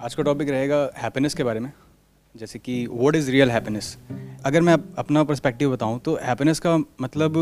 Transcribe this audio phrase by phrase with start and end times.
[0.00, 1.72] आज का टॉपिक रहेगा हैप्पीनेस के बारे में,
[2.34, 3.96] जैसे कि व्हाट इज़ रियल हैप्पीनेस
[4.44, 7.34] अगर मैं अपना पर्सपेक्टिव बताऊँ तो हैप्पीनेस का मतलब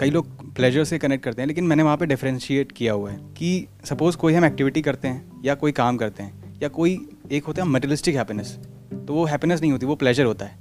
[0.00, 3.18] कई लोग प्लेजर से कनेक्ट करते हैं, लेकिन मैंने वहाँ पे डिफ्रेंशिएट किया हुआ है
[3.38, 6.98] कि सपोज़ कोई हम एक्टिविटी करते हैं, या कोई काम करते हैं, या कोई
[7.32, 8.56] एक होता है मटेरियलिस्टिक हैप्पीनेस
[8.98, 10.58] तो वो हैप्पीनेस नहीं होती, वो प्लेजर होता है।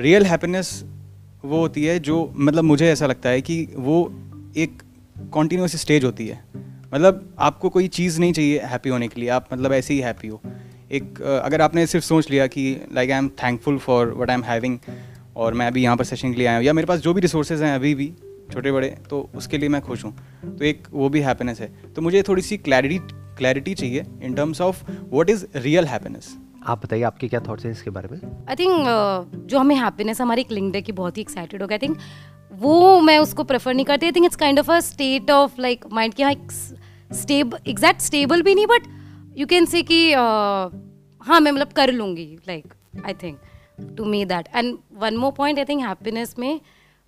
[0.00, 0.82] रियल हैप्पीनेस
[1.44, 4.04] वो होती है जो मतलब मुझे ऐसा लगता है कि वो
[4.56, 4.82] एक
[5.32, 6.44] कॉन्टीन्यूस स्टेज होती है।
[6.94, 10.28] मतलब आपको कोई चीज़ नहीं चाहिए हैप्पी होने के लिए आप मतलब ऐसे ही हैप्पी
[10.28, 10.40] हो।
[10.92, 14.42] एक अगर आपने सिर्फ़ सोच लिया कि like I am thankful for what I am
[14.44, 14.78] having
[15.36, 17.20] और मैं अभी यहाँ पर सेशन के लिए आया हूँ या मेरे पास जो भी
[17.20, 18.12] रिसोर्सेज हैं अभी भी
[18.52, 20.12] छोटे बड़े तो उसके लिए मैं खुश हूँ।
[20.48, 22.98] तो एक वो भी हैप्पीनेस है। तो मुझे थोड़ी सी क्लैरिटी
[23.36, 24.82] क्लैरिटी चाहिए in terms of
[25.12, 28.20] what is real happiness आप बताइए आपके क्या थॉट्स हैं इसके बारे में?
[28.48, 31.68] आई थिंक uh, जो हमें हैप्पीनेस हमारी एक लिंक्ड है कि बहुत ही एक्साइटेड हो
[31.68, 31.98] गया आई थिंक
[32.60, 35.84] वो मैं उसको प्रेफर नहीं करती। I think it's kind of a state of like
[35.92, 36.32] mind की हाँ
[37.12, 38.82] स्टेब एग्जैक्ट स्टेबल भी नहीं बट
[39.38, 40.80] यू कैन से कि uh,
[41.20, 42.74] हाँ मैं मतलब कर लूँगी like
[43.06, 43.38] I think
[43.96, 46.60] to me that and one more point I think happiness में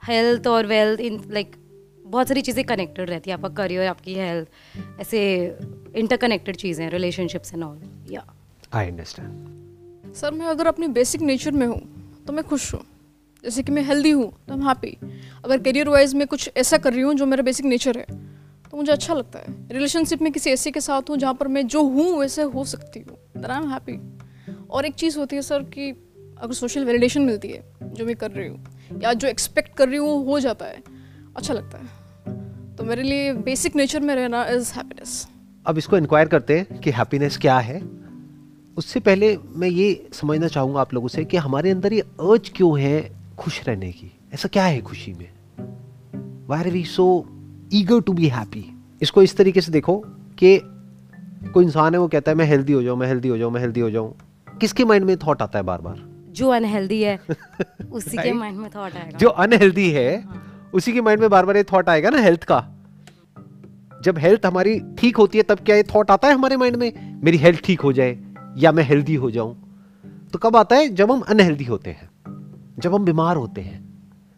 [0.06, 1.56] हेल्थ और वेल्थ इन लाइक
[2.06, 4.48] बहुत सारी चीज़ें कनेक्टेड रहती है आपका करियर आपकी हेल्थ
[5.00, 5.46] ऐसे
[5.96, 8.34] इंटरकनेक्टेड चीज़ें रिलेशनशिप्स एंड ऑल या
[8.72, 12.84] आई अंडरस्टैंड सर मैं अगर अपनी बेसिक नेचर में हूँ तो मैं खुश हूँ।
[13.44, 14.96] जैसे कि मैं हेल्दी हूँ तो मैं हैप्पी
[15.44, 18.33] अगर करियर वाइज मैं कुछ ऐसा कर रही हूँ जो मेरा बेसिक नेचर है
[18.74, 21.66] तो मुझे अच्छा लगता है। रिलेशनशिप में किसी ऐसे के साथ हूँ जहाँ पर मैं
[21.66, 23.98] जो हूँ वैसे हो सकती हूँ। आई एम हैप्पी
[24.70, 25.90] और एक चीज़ होती है सर कि
[26.38, 28.64] अगर सोशल वैलिडेशन मिलती है, जो मैं कर रही हूँ,
[29.02, 30.82] या जो एक्सपेक्ट कर रही हूँ वो हो जाता है
[31.36, 35.28] अच्छा लगता है। तो मेरे लिए बेसिक नेचर में रहना इज़ हैप्पीनेस
[35.66, 37.80] अब इसको इंक्वायर करते हैं कि हैप्पीनेस क्या है।
[38.76, 42.80] उससे पहले मैं ये समझना चाहूँगा आप लोगों से कि हमारे अंदर ये अर्ज़ क्यों
[42.80, 44.12] है खुश रहने की?
[44.34, 45.30] ऐसा क्या है खुशी में?
[46.48, 47.06] Why are we so
[47.74, 48.64] eager to be happy.
[49.02, 49.96] इसको इस तरीके से देखो
[50.38, 50.58] कि
[51.54, 53.60] कोई इंसान है वो कहता है मैं हेल्दी हो जाऊँ मैं हेल्दी हो जाऊँ मैं
[53.60, 54.14] हेल्दी हो जाऊँ।
[54.60, 55.96] किसके माइंड में थॉट आता है बार बार
[56.30, 57.18] जो अनहेल्दी है
[57.92, 60.24] उसी के माइंड में थॉट आएगा। जो अनहेल्दी है
[60.74, 62.58] उसी के माइंड में बार बार ये थॉट आएगा ना हेल्थ का।
[64.02, 67.20] जब हेल्थ हमारी ठीक होती है तब क्या ये थॉट आता है हमारे माइंड में?
[67.24, 68.18] मेरी हेल्थ ठीक हो जाए
[68.58, 69.54] या मैं हेल्दी हो जाऊँ?
[70.32, 70.88] तो कब आता है?
[70.88, 72.10] जब हम अनहेल्दी होते हैं
[72.78, 73.82] जब हम बीमार होते हैं।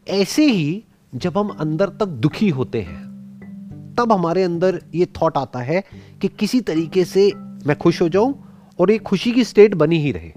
[0.06, 0.84] ऐसे ही
[1.14, 3.04] जब हम अंदर तक दुखी होते हैं
[3.98, 5.82] तब हमारे अंदर ये थॉट आता है
[6.20, 7.30] कि किसी तरीके से
[7.66, 8.34] मैं खुश हो जाऊँ
[8.78, 10.32] और ये खुशी की स्टेट बनी ही रहे।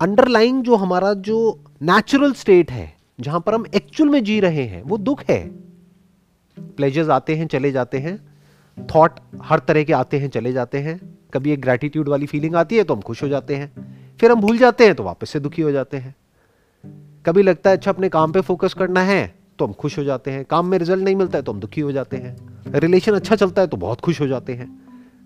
[0.00, 1.38] अंडरलाइंग जो हमारा जो
[1.82, 5.50] नेचुरल स्टेट है, जहाँ पर हम एक्चुअल में जी रहे हैं, वो दुख है।
[6.58, 8.16] प्लेजर्स आते हैं, चले जाते हैं।
[8.78, 11.00] थॉट हर तरह के आते हैं, चले जाते हैं।
[11.34, 13.72] कभी एक ग्रेटिट्यूड वाली फीलिंग आती है तो हम खुश हो जाते हैं।
[14.20, 16.14] फिर हम भूल जाते हैं तो वापस से दुखी हो जाते हैं।
[17.26, 20.30] कभी लगता है अच्छा अपने काम पे फोकस करना है। तो हम खुश हो जाते
[20.30, 22.36] हैं। काम में रिज़ल्ट नहीं मिलता है तो हम दुखी हो जाते हैं।
[22.72, 24.68] रिलेशन अच्छा चलता है तो बहुत खुश हो जाते हैं।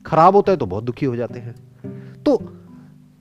[0.06, 1.54] खराब होता है तो बहुत दुखी हो जाते हैं।
[2.22, 2.36] तो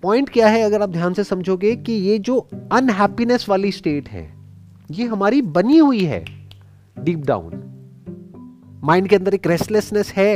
[0.03, 2.37] पॉइंट क्या है अगर आप ध्यान से समझोगे कि ये जो
[2.71, 4.33] अनहैप्पीनेस वाली स्टेट है,
[4.91, 6.23] ये हमारी बनी हुई है
[6.99, 7.63] डीप डाउन
[8.83, 10.35] माइंड के अंदर एक रेस्टलेसनेस है,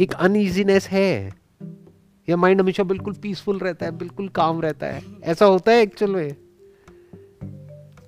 [0.00, 1.42] एक अनईजीनेस है।
[2.28, 6.12] या माइंड हमेशा बिल्कुल पीसफुल रहता है, बिल्कुल काम रहता है। ऐसा होता है एक्चुअल
[6.12, 6.36] में।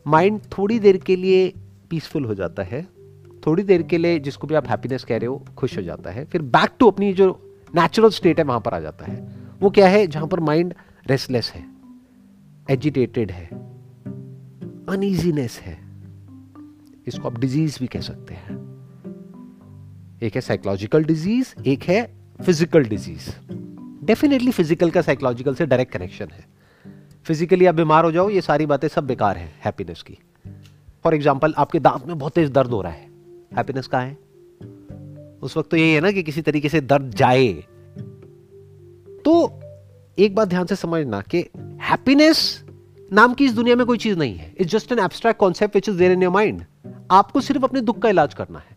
[0.07, 1.53] माइंड थोड़ी देर के लिए
[1.91, 2.83] पीसफुल हो जाता है,
[3.47, 6.25] थोड़ी देर के लिए जिसको भी आप हैप्पीनेस कह रहे हो, खुश हो जाता है,
[6.25, 7.29] फिर बैक टू अपनी जो
[7.75, 9.17] नेचुरल स्टेट है वहाँ पर आ जाता है।
[9.61, 10.07] वो क्या है?
[10.07, 10.75] जहाँ पर माइंड
[11.07, 11.65] रेस्टलेस है
[12.71, 13.47] एजिटेटेड है
[14.89, 15.79] अनईजीनेस है।
[17.07, 18.63] इसको आप डिज़ीज़ भी कह सकते हैं।
[20.23, 22.03] एक है साइकोलॉजिकल डिज़ीज़ एक है
[22.41, 23.31] फ़िज़िकल डिज़ीज़
[24.07, 26.45] डेफिनेटली फ़िज़िकल का साइकोलॉजिकल से डायरेक्ट कनेक्शन है।
[27.27, 30.19] फिजिकली आप बीमार हो जाओ, ये सारी बातें सब बेकार है हैप्पीनेस की।
[31.05, 33.09] फॉर एग्ज़ाम्पल आपके दांत में बहुत तेज दर्द हो रहा है।
[33.57, 34.19] हैप्पीनेस कहाँ है?
[35.43, 37.53] उस वक्त तो यही है ना कि किसी तरीके से दर्द जाए।
[39.25, 39.61] तो
[40.19, 41.39] एक बात ध्यान से समझना कि
[41.83, 42.65] हैप्पीनेस
[43.13, 45.89] नाम की इस दुनिया में कोई चीज़ नहीं है। It's just an abstract concept which
[45.89, 46.65] is there in your mind
[47.11, 48.77] आपको सिर्फ़ अपने दुख का इलाज करना है।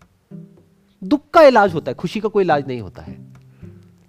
[1.02, 3.18] दुख का इलाज होता है, खुशी का कोई इलाज नहीं होता है।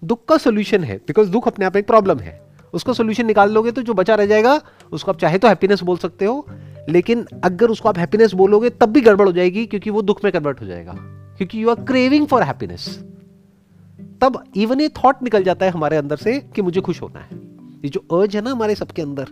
[0.02, 3.73] दुख का सोल्यूशन है बिकॉज़ दुख अपने आप एक प्रॉब्लम है। उसका सोल्यूशन निकाल लोगे
[3.73, 4.61] तो जो बचा रह जाएगा,
[4.93, 6.47] उसको आप चाहे तो हैप्पीनेस बोल सकते हो,
[6.88, 10.32] लेकिन अगर उसको आप हैप्पीनेस बोलोगे, तब भी गड़बड़ हो जाएगी, क्योंकि वो दुख में
[10.32, 10.94] कन्वर्ट हो जाएगा।
[11.38, 12.88] क्योंकि you are craving for happiness
[14.20, 17.37] तब इवन ये थॉट निकल जाता है हमारे अंदर से कि मुझे खुश होना है।
[17.85, 19.26] ये जो अर्ज़ है ना हमारे सबके अंदर,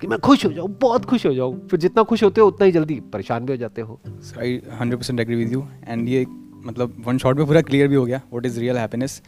[0.00, 2.66] कि मैं खुश हो जाऊँ, बहुत खुश हो जाऊँ। फिर जितना खुश होते हो, उतना
[2.66, 4.00] ही जल्दी परेशान भी हो जाते हो।
[4.38, 6.24] I hundred percent agree with you and ये
[6.66, 9.20] मतलब वन शॉट में पूरा क्लियर भी हो गया व्हाट इज़ रियल हैप्पीनेस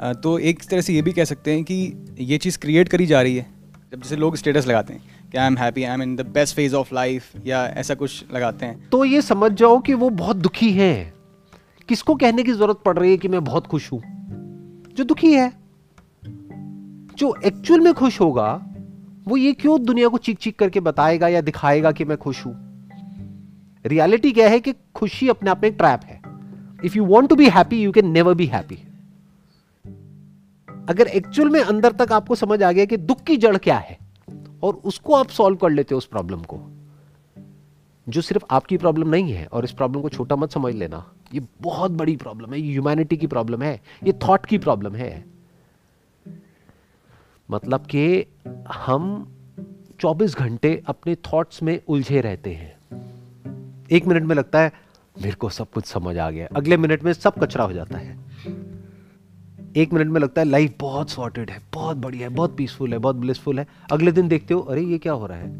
[0.00, 3.22] तो एक तरह से ये भी कह सकते हैं कि ये चीज़ क्रिएट करी जा
[3.22, 3.46] रही है।
[3.92, 5.02] जब जैसे लोग स्टेटस लगाते हैं
[5.32, 8.24] कि I am happy I am in the best phase of life या ऐसा कुछ
[8.34, 11.14] लगाते हैं। तो ये समझ जाओ कि वो बहुत दुखी है।
[11.88, 14.02] किसको कहने की ज़रूरत पड़ रही है कि मैं बहुत खुश हूँ?
[14.96, 15.52] जो दुखी है।
[17.16, 18.66] जो एक्चुअल में खुश होगा,
[19.28, 22.54] वो ये क्यों दुनिया को चीख चीख करके बताएगा या दिखाएगा कि मैं खुश हूँ?
[23.86, 26.22] रियलिटी क्या है कि खुशी अपने आप में ट्रैप है।
[26.84, 28.78] If you want to be happy you can never be happy
[30.88, 33.98] अगर एक्चुअल में अंदर तक आपको समझ आ गया कि दुख की जड़ क्या है,
[34.62, 36.60] और उसको आप सॉल्व कर लेते हो उस प्रॉब्लम को,
[38.08, 41.40] जो सिर्फ़ आपकी प्रॉब्लम नहीं है, और इस प्रॉब्लम को छोटा मत समझ लेना। ये
[41.60, 45.24] बहुत बड़ी प्रॉब्लम है, ये ह्यूमैनिटी की प्रॉब्लम है, ये थॉट की प्रॉब्लम है।
[47.50, 48.26] मतलब कि
[48.72, 49.32] हम
[50.00, 52.76] 24 घंटे अपने थॉट्स में उलझे रहते हैं।
[53.92, 54.72] एक मिनट में लगता है,
[55.22, 58.31] मेरे को सब कुछ समझ आ गया। अगले मिनट में सब कचरा हो जाता है।
[59.76, 62.98] एक मिनट में लगता है लाइफ बहुत सॉर्टेड है, बहुत बढ़िया है, बहुत पीसफुल है,
[62.98, 65.50] बहुत ब्लिसफुल है। अगले दिन देखते हो, अरे, ये क्या हो रहा है?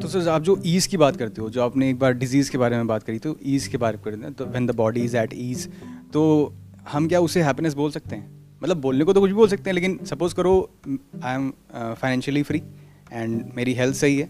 [0.00, 2.58] तो सर, आप जो ईज़ की बात करते हो, जो आपने एक बार डिज़ीज़ के
[2.58, 5.30] बारे में बात करी तो ईज़ के बारे में तो when the body is at
[5.34, 5.68] ease
[6.12, 6.52] तो
[6.90, 8.30] हम क्या उसे हैप्पीनेस बोल सकते हैं?
[8.62, 12.42] मतलब बोलने को तो कुछ भी बोल सकते हैं, लेकिन सपोज़ करो I am financially
[12.42, 12.62] free
[13.12, 14.28] and मेरी हेल्थ सही है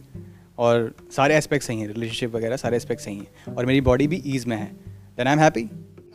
[0.59, 4.23] और सारे एस्पेक्ट सही हैं रिलेशनशिप वगैरह सारे एस्पेक्ट सही हैं और मेरी बॉडी भी
[4.27, 4.67] ईज़ में है
[5.17, 5.69] देन आई एम हैप्पी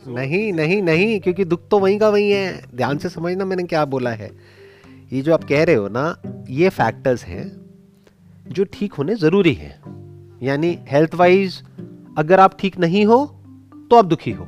[0.08, 3.84] नहीं नहीं नहीं, क्योंकि दुख तो वहीं का वहीं है। ध्यान से समझना मैंने क्या
[3.84, 4.30] बोला है।
[5.12, 6.16] ये जो आप कह रहे हो ना,
[6.50, 7.52] ये फैक्टर्स हैं
[8.48, 9.80] जो ठीक होने ज़रूरी है।
[10.42, 11.62] यानी हेल्थ वाइज
[12.18, 13.26] अगर आप ठीक नहीं हो
[13.90, 14.44] तो आप दुखी हो।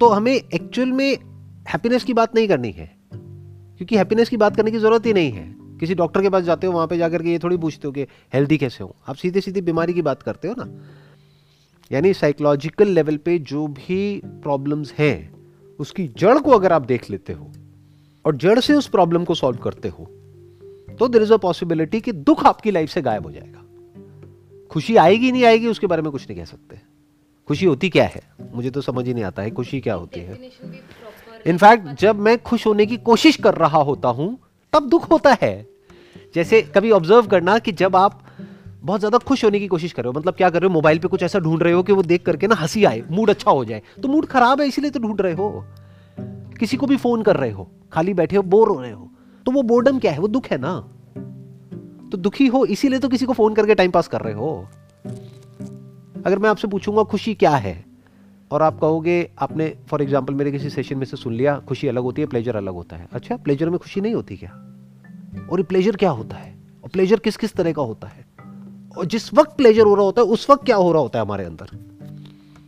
[0.00, 1.16] तो हमें एक्चुअल में
[1.68, 5.32] हैप्पीनेस की बात नहीं करनी है। क्योंकि हैप्पीनेस की बात करने की ज़रूरत ही नहीं
[5.32, 7.92] है। किसी डॉक्टर के पास जाते हो, वहाँ पे जाकर के ये थोड़ी पूछते हो
[7.92, 8.02] कि
[8.34, 8.96] हेल्दी कैसे हो?
[9.08, 10.64] आप सीधे सीधे बीमारी की बात करते हो ना।
[11.92, 15.32] यानी साइकोलॉजिकल लेवल पे जो भी प्रॉब्लम्स हैं
[15.78, 17.50] उसकी जड़ को अगर आप देख लेते हो
[18.24, 20.04] और जड़ से उस प्रॉब्लम को सॉल्व करते हो
[20.98, 23.58] तो देर इज़ अ पॉसिबिलिटी कि दुख आपकी लाइफ से गायब हो जाएगा।
[24.70, 26.80] खुशी आएगी नहीं आएगी उसके बारे में कुछ नहीं कह सकते।
[27.48, 28.22] खुशी होती क्या है?
[28.54, 30.50] मुझे तो समझ ही नहीं आता है खुशी क्या होती है।
[31.46, 34.36] इनफैक्ट जब मैं खुश होने की कोशिश कर रहा होता हूँ
[34.72, 35.54] तब दुख होता है।
[36.34, 38.22] जैसे कभी ऑब्ज़र्व करना कि जब आप
[38.82, 40.98] बहुत ज़्यादा खुश होने की कोशिश कर रहे हो। मतलब क्या कर रहे हो, मोबाइल
[40.98, 43.50] पे कुछ ऐसा ढूंढ रहे हो कि वो देख करके ना हँसी आए मूड अच्छा
[43.50, 45.64] हो जाए। तो मूड खराब है, इसीलिए तो ढूंढ रहे हो।
[46.60, 49.08] किसी को भी फ़ोन कर रहे हो, खाली बैठे हो बोर हो रहे हो
[49.46, 50.18] तो वो बोर्डम क्या है?
[50.18, 50.72] वो दुख है ना?
[52.10, 54.68] तो दुखी हो, इसीलिए तो किसी को फ़ोन करके टाइम पास कर रहे हो।
[56.26, 57.84] अगर मैं आपसे पूछूँगा, खुशी क्या है?
[58.50, 62.02] और आप कहोगे, आपने फॉर एग्ज़ाम्पल मेरे किसी सेशन में से सुन लिया, खुशी अलग
[62.02, 64.50] होती है प्लेजर अलग होता है। अच्छा प्लेजर में खुशी नहीं होती क्या?
[65.50, 66.54] और ये प्लेजर क्या होता है?
[66.84, 68.24] और प्लेजर किस किस तरह का होता है?
[68.98, 71.24] और जिस वक्त प्लेजर हो रहा होता है, उस वक्त क्या हो रहा होता है
[71.24, 71.66] हमारे अंदर?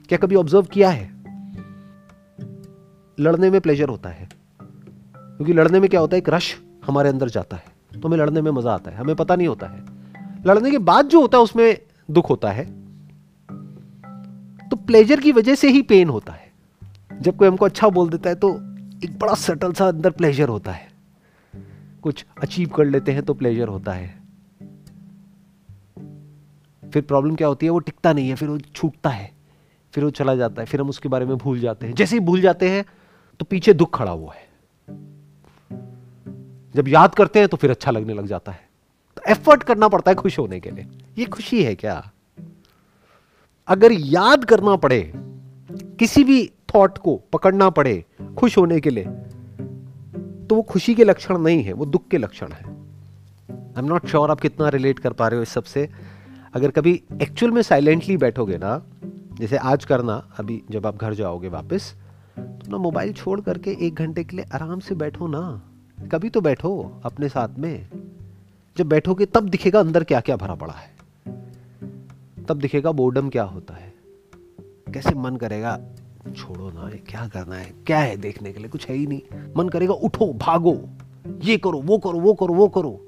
[0.09, 1.15] क्या कभी ऑब्ज़र्व किया है?
[3.21, 4.29] लड़ने में प्लेजर होता है।
[5.17, 6.57] क्योंकि लड़ने में क्या होता है, एक रश
[6.87, 7.65] हमारे अंदर जाता है।
[8.01, 9.85] तो हमें लड़ने में मज़ा आता है, हमें पता नहीं होता है।
[10.47, 11.79] लड़ने के बाद जो होता है, उसमें
[12.11, 12.65] दुख होता है।
[14.69, 16.53] तो प्लेजर की वजह से ही पेन होता है।
[17.21, 18.51] जब कोई हमको अच्छा बोल देता है तो
[19.05, 20.89] एक बड़ा सटल सा अंदर प्लेजर होता है।
[22.03, 24.24] कुछ अचीव कर लेते हैं तो प्लेजर होता है।
[26.93, 27.71] फिर प्रॉब्लम क्या होती है?
[27.71, 29.31] वो टिकता नहीं है, फिर वो छूटता है,
[29.95, 32.21] फिर वो चला जाता है, फिर हम उसके बारे में भूल जाते हैं। जैसे ही
[32.21, 32.85] भूल जाते हैं
[33.41, 34.47] तो पीछे दुख खड़ा हुआ है।
[36.75, 38.69] जब याद करते हैं तो फिर अच्छा लगने लग जाता है।
[39.17, 40.87] तो एफर्ट करना पड़ता है खुश होने के लिए।
[41.19, 42.11] ये खुशी है क्या?
[43.69, 45.13] अगर याद करना पड़े,
[45.99, 48.05] किसी भी थॉट को पकड़ना पड़े
[48.39, 49.05] खुश होने के लिए
[50.47, 54.07] तो वो खुशी के लक्षण नहीं है, वो दुख के लक्षण है। आई एम नॉट
[54.07, 55.89] श्योर आप कितना रिलेट कर पा रहे हो इस सबसे
[56.55, 58.87] अगर कभी एक्चुअल में साइलेंटली बैठोगे ना,
[59.41, 61.95] जैसे आज करना, अभी जब आप घर जाओगे वापस
[62.39, 65.71] तो ना मोबाइल छोड़ करके एक घंटे के लिए आराम से बैठो ना।
[66.13, 67.89] कभी तो बैठो अपने साथ में।
[68.79, 70.97] जब बैठोगे तब दिखेगा अंदर क्या क्या भरा पड़ा है।
[72.45, 73.95] तब दिखेगा बोर्डम क्या होता है।
[74.95, 75.81] कैसे मन करेगा,
[76.37, 79.23] छोड़ो ना, ये क्या करना है, क्या है देखने के लिए, कुछ है ही नहीं।
[79.57, 80.89] मन करेगा उठो, भागो,
[81.43, 83.07] ये करो, वो करो वो करो वो करो।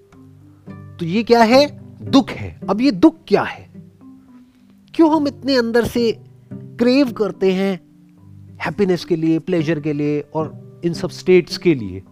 [0.99, 1.86] तो ये क्या है?
[2.01, 3.69] दुख है। अब ये दुख क्या है?
[4.95, 6.11] क्यों हम इतने अंदर से
[6.53, 7.73] क्रेव करते हैं
[8.61, 12.03] हैप्पीनेस के लिए प्लेजर के लिए और इन सब स्टेट्स के लिए?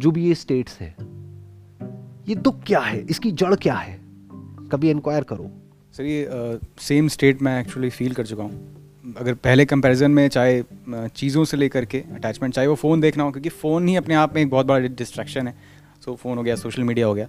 [0.00, 0.94] जो भी ये स्टेट्स हैं
[2.28, 3.00] ये दुख क्या है?
[3.00, 3.98] इसकी जड़ क्या है?
[4.72, 5.50] कभी इंक्वायर करो।
[5.92, 10.62] सर ये सेम स्टेट मैं एक्चुअली फील कर चुका हूँ। अगर पहले कंपैरिजन में चाहे
[11.08, 14.34] चीज़ों से लेकर के अटैचमेंट चाहे वो फ़ोन देखना हो क्योंकि फ़ोन ही अपने आप
[14.34, 15.54] में एक बहुत बड़ा डिस्ट्रैक्शन है।
[16.04, 17.26] सो so, फ़ोन हो गया सोशल मीडिया हो गया।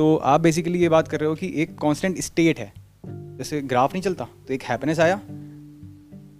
[0.00, 2.72] तो आप बेसिकली ये बात कर रहे हो कि एक कांस्टेंट स्टेट है।
[3.06, 5.16] जैसे ग्राफ नहीं चलता तो एक हैप्पीनेस आया,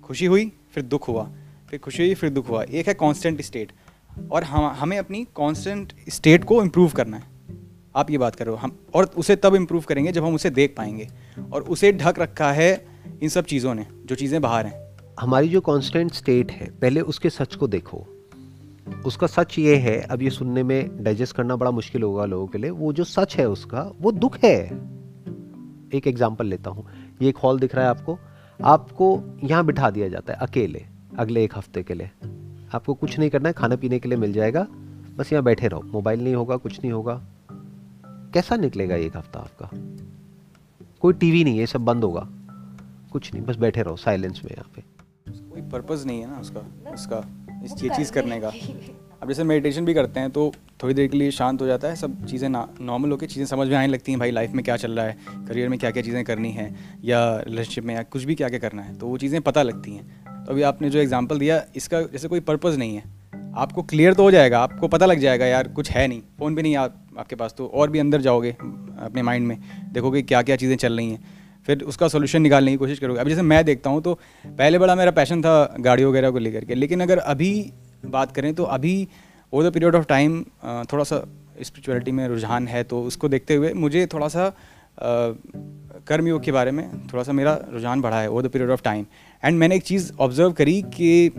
[0.02, 1.32] खुशी हुई, फिर दुख हुआ,
[1.70, 3.72] फिर खुशी हुई, फिर दुख हुआ। एक है कांस्टेंट स्टेट
[4.32, 7.22] और हम, हमें अपनी कांस्टेंट स्टेट को इम्प्रूव करना है।
[7.96, 10.50] आप ये बात कर रहे हो। हम, और उसे तब इम्प्रूव करेंगे जब हम उसे
[10.50, 11.08] देख पाएँगे।
[11.52, 12.86] और उसे ढक रखा है
[13.22, 17.30] इन सब चीज़ों ने, जो चीज़ें बाहर हैं। हमारी जो कांस्टेंट स्टेट है, पहले उसके
[17.30, 18.19] सच को देखो।
[19.06, 22.58] उसका सच ये है अब ये सुनने में डाइजेस्ट करना बड़ा मुश्किल होगा लोगों के
[22.58, 24.56] लिए। वो जो सच है उसका वो दुख है।
[25.94, 26.86] एक एग्ज़ाम्पल लेता हूँ।
[27.22, 28.18] ये एक हॉल दिख रहा है आपको।
[28.60, 29.08] आपको
[29.44, 30.84] यहाँ बिठा दिया जाता है अकेले
[31.18, 32.10] अगले एक हफ़्ते के लिए।
[32.74, 34.66] आपको कुछ नहीं करना है खाने पीने के लिए मिल जाएगा।
[35.16, 37.20] बस यहाँ बैठे रहो। मोबाइल नहीं होगा कुछ नहीं होगा।
[38.34, 39.70] कैसा निकलेगा एक हफ़्ता आपका?
[41.00, 42.26] कोई टीवी नहीं है सब बंद होगा।
[43.12, 44.82] कुछ नहीं बस बैठे रहो साइलेंस में यहाँ पे।
[45.50, 46.60] कोई पर्पस नहीं है ना उसका
[46.92, 47.20] उसका।
[47.64, 48.52] इस ये चीज़ करने का।
[49.22, 50.52] अब जैसे मेडिटेशन भी करते हैं तो
[50.82, 53.76] थोड़ी देर के लिए शांत हो जाता है सब चीज़ें नॉर्मल होकर चीज़ें समझ में
[53.76, 56.24] आने लगती हैं भाई लाइफ में क्या चल रहा है करियर में क्या क्या चीज़ें
[56.24, 56.68] करनी है
[57.04, 59.94] या रिलेशनशिप में या कुछ भी क्या क्या करना है तो वो चीज़ें पता लगती
[59.94, 63.02] हैं। तो अभी आपने जो एग्ज़ाम्पल दिया इसका जैसे कोई पर्पज़ नहीं है।
[63.56, 66.62] आपको क्लियर तो हो जाएगा आपको पता लग जाएगा यार कुछ है नहीं फ़ोन भी
[66.62, 69.58] नहीं आप आपके पास तो और भी अंदर जाओगे अपने माइंड में
[69.92, 73.28] देखोगे क्या क्या चीज़ें चल रही हैं। फिर उसका सोल्यूशन निकालने की कोशिश करोगे। अब
[73.28, 74.14] जैसे मैं देखता हूँ तो
[74.44, 77.52] पहले बड़ा मेरा पैशन था गाड़ी वगैरह को लेकर के। लेकिन अगर अभी
[78.06, 79.08] बात करें तो अभी
[79.52, 80.42] over the period of time
[80.92, 81.18] थोड़ा सा
[81.62, 84.52] स्पिरिचुअलिटी में रुझान है तो उसको देखते हुए मुझे थोड़ा सा
[86.06, 89.06] कर्मयोग के बारे में थोड़ा सा मेरा रुझान बढ़ा है over the period of time
[89.44, 91.30] and मैंने एक चीज़ ऑब्ज़र्व करी कि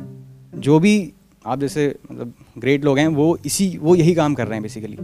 [0.56, 1.14] जो भी
[1.46, 4.98] आप जैसे मतलब ग्रेट लोग हैं, वो इसी, वो यही काम कर रहे हैं बेसिकली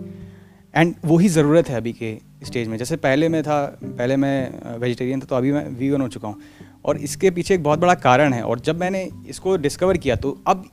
[0.77, 5.21] एंड वही ज़रूरत है अभी के स्टेज में। जैसे पहले मैं था, पहले मैं वेजिटेरियन
[5.21, 6.41] था तो अभी मैं वीगन हो चुका हूँ।
[6.85, 10.37] और इसके पीछे एक बहुत बड़ा कारण है। और जब मैंने इसको डिस्कवर किया तो
[10.47, 10.69] अब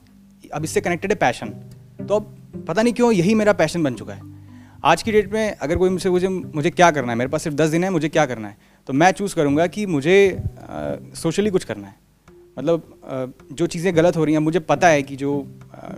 [0.54, 1.48] अब इससे कनेक्टेड है पैशन
[2.00, 4.32] तो अब पता नहीं क्यों यही मेरा पैशन बन चुका है।
[4.84, 7.18] आज की डेट में अगर कोई मुझसे मुझे मुझे क्या करना है?
[7.18, 8.56] मेरे पास सिर्फ़ दस दिन है, मुझे क्या करना है?
[8.88, 10.42] तो मैं चूज़ करूँगा कि मुझे
[11.14, 11.94] सोशली कुछ करना है।
[12.56, 15.30] मतलब जो चीज़ें गलत हो रही हैं, मुझे पता है कि जो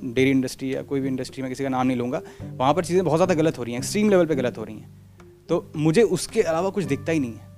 [0.05, 3.05] डेयरी इंडस्ट्री या कोई भी इंडस्ट्री, में किसी का नाम नहीं लूँगा, वहाँ पर चीज़ें
[3.05, 4.89] बहुत ज़्यादा गलत हो रही हैं, एक्सट्रीम लेवल पे गलत हो रही हैं।
[5.49, 7.55] तो मुझे उसके अलावा कुछ दिखता ही नहीं है।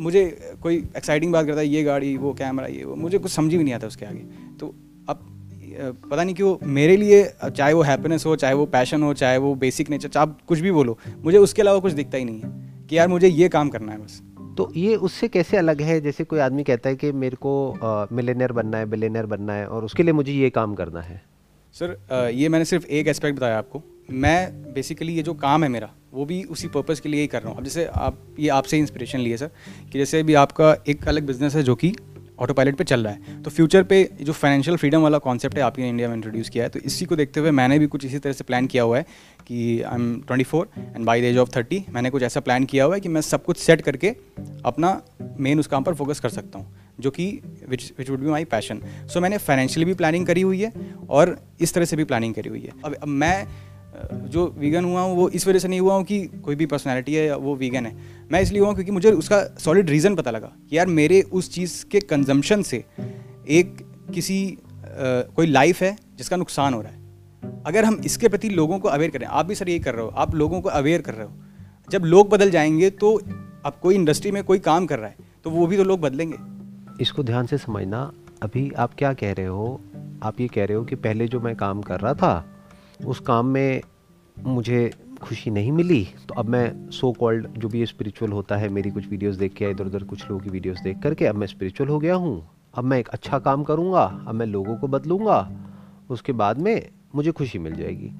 [0.00, 3.54] मुझे कोई एक्साइटिंग बात करता है, ये गाड़ी, वो कैमरा ये, वो, मुझे कुछ समझ
[3.54, 4.24] भी नहीं आता उसके आगे।
[4.60, 4.74] तो
[5.08, 5.28] अब
[6.10, 9.54] पता नहीं क्यों, मेरे लिए चाहे वो हैप्पीनेस हो, चाहे वो पैशन हो, चाहे वो
[9.54, 12.98] बेसिक नेचर चाहे कुछ भी बोलो, मुझे उसके अलावा कुछ दिखता ही नहीं है कि
[12.98, 14.20] यार मुझे ये काम करना है बस।
[14.56, 16.00] तो ये उससे कैसे अलग है?
[16.00, 17.52] जैसे कोई आदमी कहता है कि मेरे को
[18.12, 21.22] मिलेनियर बनना है बिलेनियर बनना है और उसके लिए मुझे ये काम करना है।
[21.74, 25.88] सर ये मैंने सिर्फ़ एक एस्पेक्ट बताया आपको। मैं बेसिकली ये जो काम है मेरा,
[26.12, 28.78] वो भी उसी पर्पज़ के लिए ही कर रहा हूँ। अब जैसे आप, ये आपसे
[28.78, 29.50] इंस्पिरेशन लिए सर
[29.92, 31.92] कि जैसे भी आपका एक अलग बिज़नेस है जो कि
[32.42, 35.62] ऑटो पायलट पर चल रहा है। तो फ्यूचर पे जो फाइनेंशियल फ्रीडम वाला कॉन्सेप्ट है,
[35.62, 38.18] आपने इंडिया में इंट्रोड्यूस किया है तो इसी को देखते हुए मैंने भी कुछ इसी
[38.18, 39.06] तरह से प्लान किया हुआ है
[39.46, 42.64] कि I am twenty four and by the age of thirty मैंने कुछ ऐसा प्लान
[42.64, 44.14] किया हुआ है कि मैं सब कुछ सेट करके
[44.64, 45.00] अपना
[45.40, 46.66] मेन उस काम पर फोकस कर सकता हूँ,
[47.00, 47.26] जो कि
[47.68, 48.80] which which would be my passion
[49.12, 50.72] so मैंने फाइनेंशियली भी प्लानिंग करी हुई है
[51.10, 53.46] और इस तरह से भी प्लानिंग करी हुई है। अब अब मैं
[53.94, 57.14] जो वीगन हुआ हूँ, वो इस वजह से नहीं हुआ हूँ कि कोई भी पर्सनैलिटी
[57.14, 57.96] है या वो वीगन है।
[58.32, 61.50] मैं इसलिए हुआ हूँ क्योंकि मुझे उसका सॉलिड रीज़न पता लगा कि यार मेरे उस
[61.50, 62.84] चीज़ के कंजम्पशन से
[63.50, 63.76] एक
[64.14, 67.00] किसी कोई लाइफ है जिसका नुकसान हो रहा है।
[67.66, 70.10] अगर हम इसके प्रति लोगों को अवेयर करें, आप भी सर यही कर रहे हो,
[70.10, 71.32] आप लोगों को अवेयर कर रहे हो।
[71.88, 73.14] जब लोग बदल जाएँगे तो
[73.66, 76.36] अब कोई इंडस्ट्री में कोई काम कर रहा है तो वो भी तो लोग बदलेंगे।
[77.00, 78.10] इसको ध्यान से समझना,
[78.42, 79.80] अभी आप क्या कह रहे हो?
[80.22, 82.51] आप ये कह रहे हो कि पहले जो मैं काम कर रहा था
[83.06, 83.80] उस काम में
[84.36, 84.90] मुझे
[85.22, 89.08] खुशी नहीं मिली तो अब मैं सो कॉल्ड जो भी स्पिरिचुअल होता है, मेरी कुछ
[89.08, 91.98] वीडियोस देख के इधर उधर कुछ लोगों की वीडियोस देख करके अब मैं स्पिरिचुअल हो
[91.98, 95.48] गया हूँ। अब मैं एक अच्छा काम करूँगा, अब मैं लोगों को बदलूँगा,
[96.10, 98.12] उसके बाद में मुझे खुशी मिल जाएगी।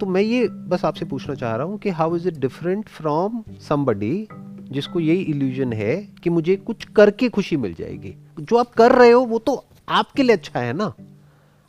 [0.00, 3.42] तो मैं ये बस आपसे पूछना चाह रहा हूँ कि how is it different from
[3.68, 4.28] somebody
[4.70, 8.14] जिसको यही इल्यूजन है कि मुझे कुछ करके खुशी मिल जाएगी?
[8.40, 10.92] जो आप कर रहे हो, वो तो आपके लिए अच्छा है ना?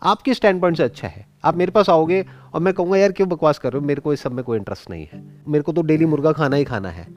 [0.02, 3.30] आपके स्टैंड पॉइंट से अच्छा है। आप मेरे पास आओगे और मैं कहूँगा यार क्यों
[3.30, 3.88] बकवास कर रहे हो?
[3.88, 6.56] मेरे को इस सब में कोई इंटरेस्ट नहीं है। मेरे को तो डेली मुर्गा खाना
[6.56, 7.08] ही खाना है।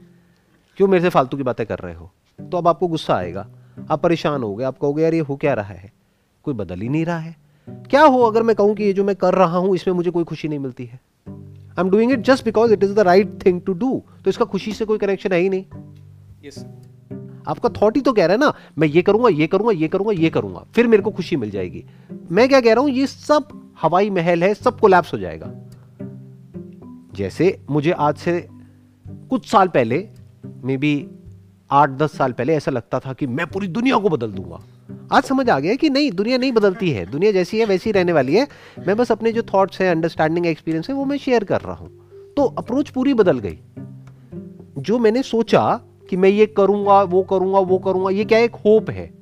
[0.76, 2.10] क्यों मेरे से फालतू की बातें कर रहे हो?
[2.40, 3.48] तो अब आपको गुस्सा आएगा।
[3.90, 5.92] आप परेशान हो गए। आप कहोगे यार ये हो क्या रहा है?
[6.42, 7.36] कोई बदल ही नहीं रहा है।
[7.90, 10.24] क्या हो अगर मैं कहूँ कि ये जो मैं कर रहा हूँ इसमें मुझे कोई
[10.24, 11.00] खुशी नहीं मिलती है?
[11.28, 14.44] I am doing it just because it is the right thing to do तो इसका
[14.44, 15.64] खुशी से कोई कनेक्शन है ही नहीं।
[16.44, 16.58] Yes.
[17.48, 20.12] आपका थॉट ही तो कह रहा है ना मैं ये करूँगा ये करूँगा ये करूँगा
[20.12, 21.84] ये करूँगा फिर मेरे को खुशी मिल जाएगी।
[22.30, 25.52] मैं क्या कह रहा हूँ ये सब हवाई महल है, सब कोलैप्स हो जाएगा।
[27.14, 28.48] जैसे मुझे आज से
[29.08, 30.08] कुछ साल पहले,
[30.64, 31.08] मे बी
[31.70, 34.60] आठ, दस साल पहले ऐसा लगता था कि मैं पूरी दुनिया को बदल दूँगा।
[35.12, 38.12] आज समझ आ गया कि नहीं, दुनिया नहीं बदलती है। दुनिया जैसी है, वैसी रहने
[38.12, 38.48] वाली है।
[38.86, 41.90] मैं बस अपने जो थॉट्स हैं अंडरस्टैंडिंग एक्सपीरियंस है, वो मैं शेयर कर रहा हूँ।
[42.36, 43.58] तो अप्रोच पूरी बदल गई।
[44.78, 45.80] जो मैंने सोचा
[46.10, 49.17] कि मैं ये करूँगा, वो करूँगा वो करूँगा, ये क्या एक होप है?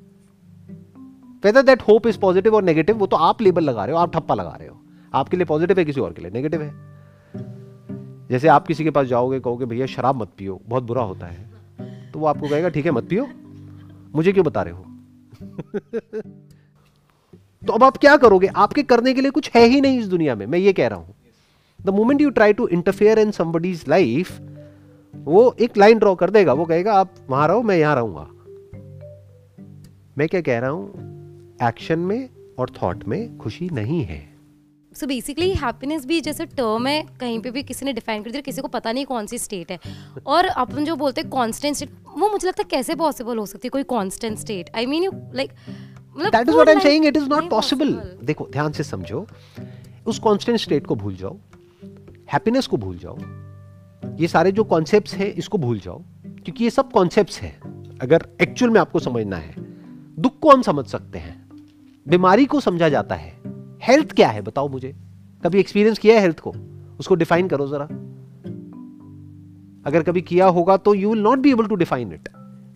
[1.43, 4.13] Whether that hope is positive और नेगेटिव वो तो आप लेबल लगा रहे हो, आप
[4.13, 4.81] ठप्पा लगा रहे हो।
[5.13, 6.97] आपके लिए पॉजिटिव है, किसी और के लिए नेगेटिव है।
[8.29, 11.49] जैसे आप किसी के पास जाओगे, कहोगे, भैया, शराब मत पियो, बहुत बुरा होता है।
[12.11, 13.27] तो वो आपको कहेगा, ठीक है, मत पियो।
[14.15, 14.85] मुझे क्यों बता रहे हो?
[17.67, 18.47] तो अब आप क्या करोगे?
[18.47, 20.99] आपके करने के लिए कुछ है ही नहीं इस दुनिया में। मैं ये कह रहा
[20.99, 21.15] हूँ।
[21.85, 24.41] The moment you try to interfere in somebody's life
[25.15, 28.27] वो एक लाइन ड्रॉ कर देगा। वो कहेगा, आप वहाँ रहो, मैं यहाँ रहूँगा।
[30.17, 31.16] मैं क्या कह रहा हूँ?
[31.63, 34.37] एक्शन में और थॉट में खुशी नहीं है।
[34.91, 38.41] सो बेसिकली हैप्पीनेस भी जैसे टर्म है कहीं पे भी किसी ने डिफाइन कर दिया
[38.41, 39.79] किसी को पता नहीं कौन सी स्टेट है।
[40.25, 43.67] और अपन जो बोलते हैं कांस्टेंट स्टेट वो मुझे लगता है कैसे पॉसिबल हो सकती
[43.67, 45.51] है कोई constant state I mean you like
[46.17, 49.27] मतलब that is what I am saying it is not possible देखो ध्यान से समझो
[50.07, 51.37] उस कांस्टेंट स्टेट को भूल जाओ
[52.33, 53.17] हैप्पीनेस को भूल जाओ
[54.19, 58.71] ये सारे जो कॉन्सेप्ट्स हैं इसको भूल जाओ क्योंकि ये सब कॉन्सेप्ट्स हैं। अगर एक्चुअल
[58.71, 59.53] में आपको समझना है
[60.19, 61.46] दुख को हम समझ सकते हैं।
[62.07, 63.33] बीमारी को समझा जाता है।
[63.83, 64.41] हेल्थ क्या है?
[64.41, 64.95] बताओ मुझे।
[65.43, 66.53] कभी एक्सपीरियंस किया है हेल्थ को?
[66.99, 67.85] उसको डिफाइन करो जरा।
[69.85, 72.29] अगर कभी किया होगा तो you will not be able to define it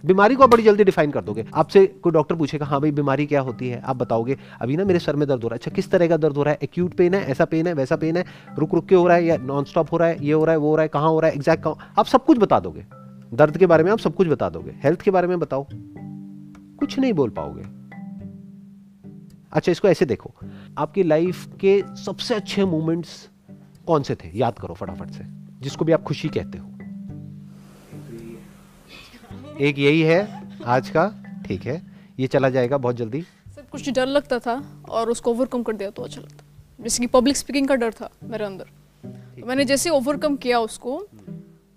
[0.06, 3.26] बीमारी को आप बड़ी जल्दी डिफाइन कर दोगे। आपसे कोई डॉक्टर पूछेगा हाँ भाई, बीमारी
[3.26, 3.82] क्या होती है?
[3.82, 6.18] आप बताओगे, अभी ना मेरे सर में दर्द हो रहा है। अच्छा किस तरह का
[6.18, 6.60] दर्द हो रहा है?
[6.64, 8.26] एक्यूट पेन है, ऐसा पेन है, वैसा पेन है?
[8.60, 10.26] रुक रुक के हो रहा है या नॉन स्टॉप हो रहा है?
[10.26, 11.36] ये हो रहा है, वो हो रहा है, कहाँ हो रहा है?
[11.36, 11.94] एग्जैक्ट कहाँ?
[12.00, 12.86] आप सब कुछ बता दोगे।
[13.34, 15.68] दर्द के बारे में आप सब कुछ बता दोगे। हेल्थ के बारे में बताओ।
[16.80, 17.81] कुछ नहीं बोल पाओगे।
[19.54, 20.34] अच्छा इसको ऐसे देखो।
[20.78, 23.30] आपकी लाइफ के सबसे अच्छे मोमेंट्स
[23.88, 24.32] कौन से थे?
[24.36, 25.24] याद करो फटाफट से
[25.62, 26.68] जिसको भी आप खुशी कहते हो।
[29.60, 30.20] एक यही है
[30.66, 31.08] आज का
[31.48, 31.82] ठीक है।
[32.20, 33.22] ये चला जाएगा बहुत जल्दी।
[33.56, 36.44] सर कुछ डर लगता था और उसको ओवरकम कर दिया तो अच्छा लगता।
[36.80, 38.66] जैसे कि पब्लिक स्पीकिंग का डर था मेरे अंदर।
[39.04, 40.98] तो मैंने जैसे ओवरकम किया उसको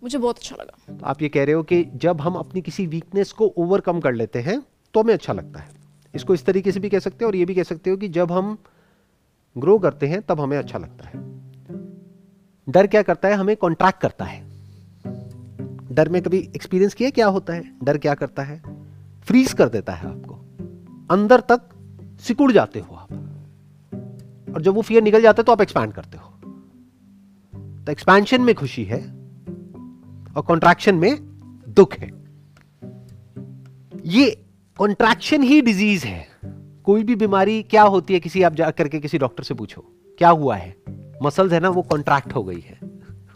[0.03, 2.87] मुझे बहुत अच्छा लगा। तो आप ये कह रहे हो कि जब हम अपनी किसी
[2.87, 4.61] वीकनेस को ओवरकम कर लेते हैं
[4.95, 5.84] तो हमें अच्छा लगता है।
[6.15, 8.09] इसको इस तरीके से भी कह सकते हो और ये भी कह सकते हो कि
[8.09, 8.59] जब हम
[9.59, 11.35] ग्रो करते हैं, तब हमें अच्छा लगता है।
[12.69, 13.35] डर क्या करता है?
[13.35, 14.45] हमें कॉन्ट्रैक्ट करता है।
[15.93, 17.75] डर में कभी एक्सपीरियंस किया क्या होता है?
[17.83, 18.63] डर क्या करता है?
[19.25, 20.35] फ्रीज कर देता है आपको।
[21.11, 21.61] अंदर तक
[22.21, 23.13] सिकुड़ जाते हो आप।
[24.55, 26.31] और जब वो फियर निकल जाता है तो आप एक्सपैंड करते हो।
[27.85, 29.01] तो एक्सपेंशन में खुशी है
[30.37, 31.17] और कॉन्ट्रैक्शन में
[31.69, 32.25] दुख है।
[34.05, 34.44] ये
[34.79, 36.27] कॉन्ट्रैक्शन ही डिज़ीज़ है।
[36.85, 39.81] कोई भी बीमारी क्या होती है किसी आप जा करके किसी डॉक्टर से पूछो,
[40.19, 40.75] क्या हुआ है?
[41.23, 42.79] मसल्स है ना, वो कॉन्ट्रैक्ट हो गई है।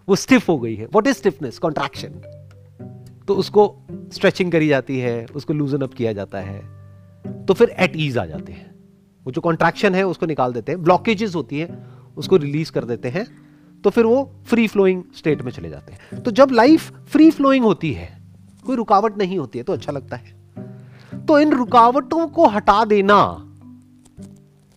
[0.08, 2.20] वो स्टिफ हो गई है। वॉट इज़ स्टिफनेस कॉन्ट्रैक्शन
[3.28, 3.64] तो उसको
[4.12, 6.60] स्ट्रेचिंग करी जाती है, उसको लूजन अप किया जाता है
[7.46, 8.70] तो फिर एट ईज आ जाते हैं।
[9.26, 11.78] वो जो कॉन्ट्रैक्शन है, उसको निकाल देते हैं। ब्लॉकेजेस होती है,
[12.16, 13.26] उसको रिलीज़ कर देते हैं
[13.84, 17.64] तो फिर वो फ्री फ्लोइंग स्टेट में चले जाते हैं। तो जब लाइफ फ्री फ्लोइंग
[17.64, 18.10] होती है,
[18.66, 20.36] कोई रुकावट नहीं होती है तो अच्छा लगता है।
[21.28, 23.18] तो इन रुकावटों को हटा देना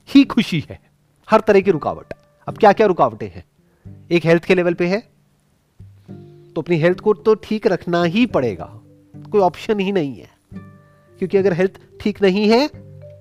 [0.10, 0.80] ही खुशी है।
[1.30, 2.14] हर तरह की रुकावट।
[2.48, 3.44] अब क्या क्या रुकावटें हैं?
[4.12, 5.00] एक हेल्थ के लेवल पे है
[6.54, 8.66] तो अपनी हेल्थ को तो ठीक रखना ही पड़ेगा।
[9.32, 10.30] कोई ऑप्शन ही नहीं है।
[11.20, 12.68] क्योंकि अगर हेल्थ ठीक नहीं है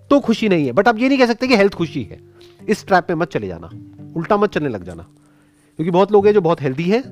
[0.06, 2.20] तो खुशी नहीं है। बट आप ये नहीं कह सकते कि हेल्थ खुशी है।
[2.68, 3.66] इस ट्रैप पे मत चले जाना।
[4.16, 5.02] उल्टा मत चलने लग जाना।
[5.76, 7.02] क्योंकि बहुत लोग हैं जो बहुत हेल्दी है,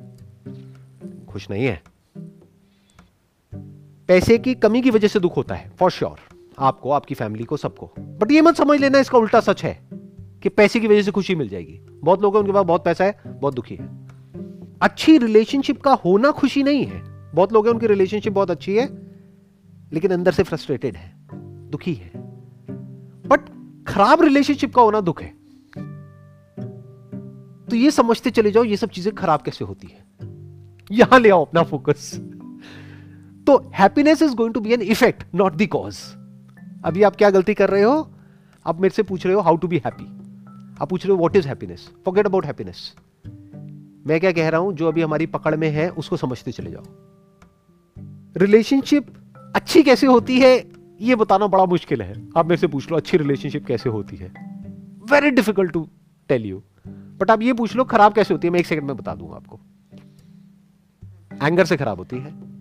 [1.28, 1.82] खुश नहीं है।
[4.08, 6.18] पैसे की कमी की वजह से दुख होता है फॉर श्योर
[6.58, 7.92] आपको, आपकी फैमिली को, सबको.
[7.98, 9.88] बट ये मत समझ लेना, इसका उल्टा सच है
[10.42, 13.04] कि पैसे की वजह से खुशी मिल जाएगी। बहुत लोग हैं उनके पास बहुत पैसा
[13.04, 13.88] है, बहुत दुखी है।
[14.82, 18.86] अच्छी रिलेशनशिप का होना खुशी नहीं है। बहुत लोग हैं उनकी रिलेशनशिप बहुत अच्छी है,
[19.92, 21.12] लेकिन अंदर से फ्रस्ट्रेटेड है,
[21.70, 22.10] दुखी है।
[23.26, 23.40] बट
[23.88, 25.28] खराब रिलेशनशिप का होना दुख है।
[27.70, 30.06] तो ये समझते चले जाओ, ये सब चीज़ें खराब कैसे होती है?
[30.90, 32.14] यहाँ ले आओ अपना फोकस
[33.48, 35.98] तो happiness is going to be an effect not the cause
[36.84, 38.10] अभी आप क्या गलती कर रहे हो?
[38.66, 40.04] आप मेरे से पूछ रहे हो हाउ टू बी हैप्पी
[40.82, 42.94] आप पूछ रहे हो what is happiness forget about happiness
[44.06, 46.82] मैं क्या कह रहा हूँ, जो अभी हमारी पकड़ में है, उसको समझते चले जाओ।
[48.36, 49.06] रिलेशनशिप
[49.56, 50.64] अच्छी कैसे होती है,
[51.00, 54.32] ये बताना बड़ा मुश्किल है। आप मेरे से पूछ लो, अच्छी रिलेशनशिप कैसे होती है?
[55.12, 55.88] Very difficult to
[56.28, 58.52] tell you but आप ये पूछ लो, खराब कैसे होती है?
[58.52, 59.60] मैं एक सेकंड में बता दूँगा आपको।
[61.46, 62.57] एंगर से खराब होती है।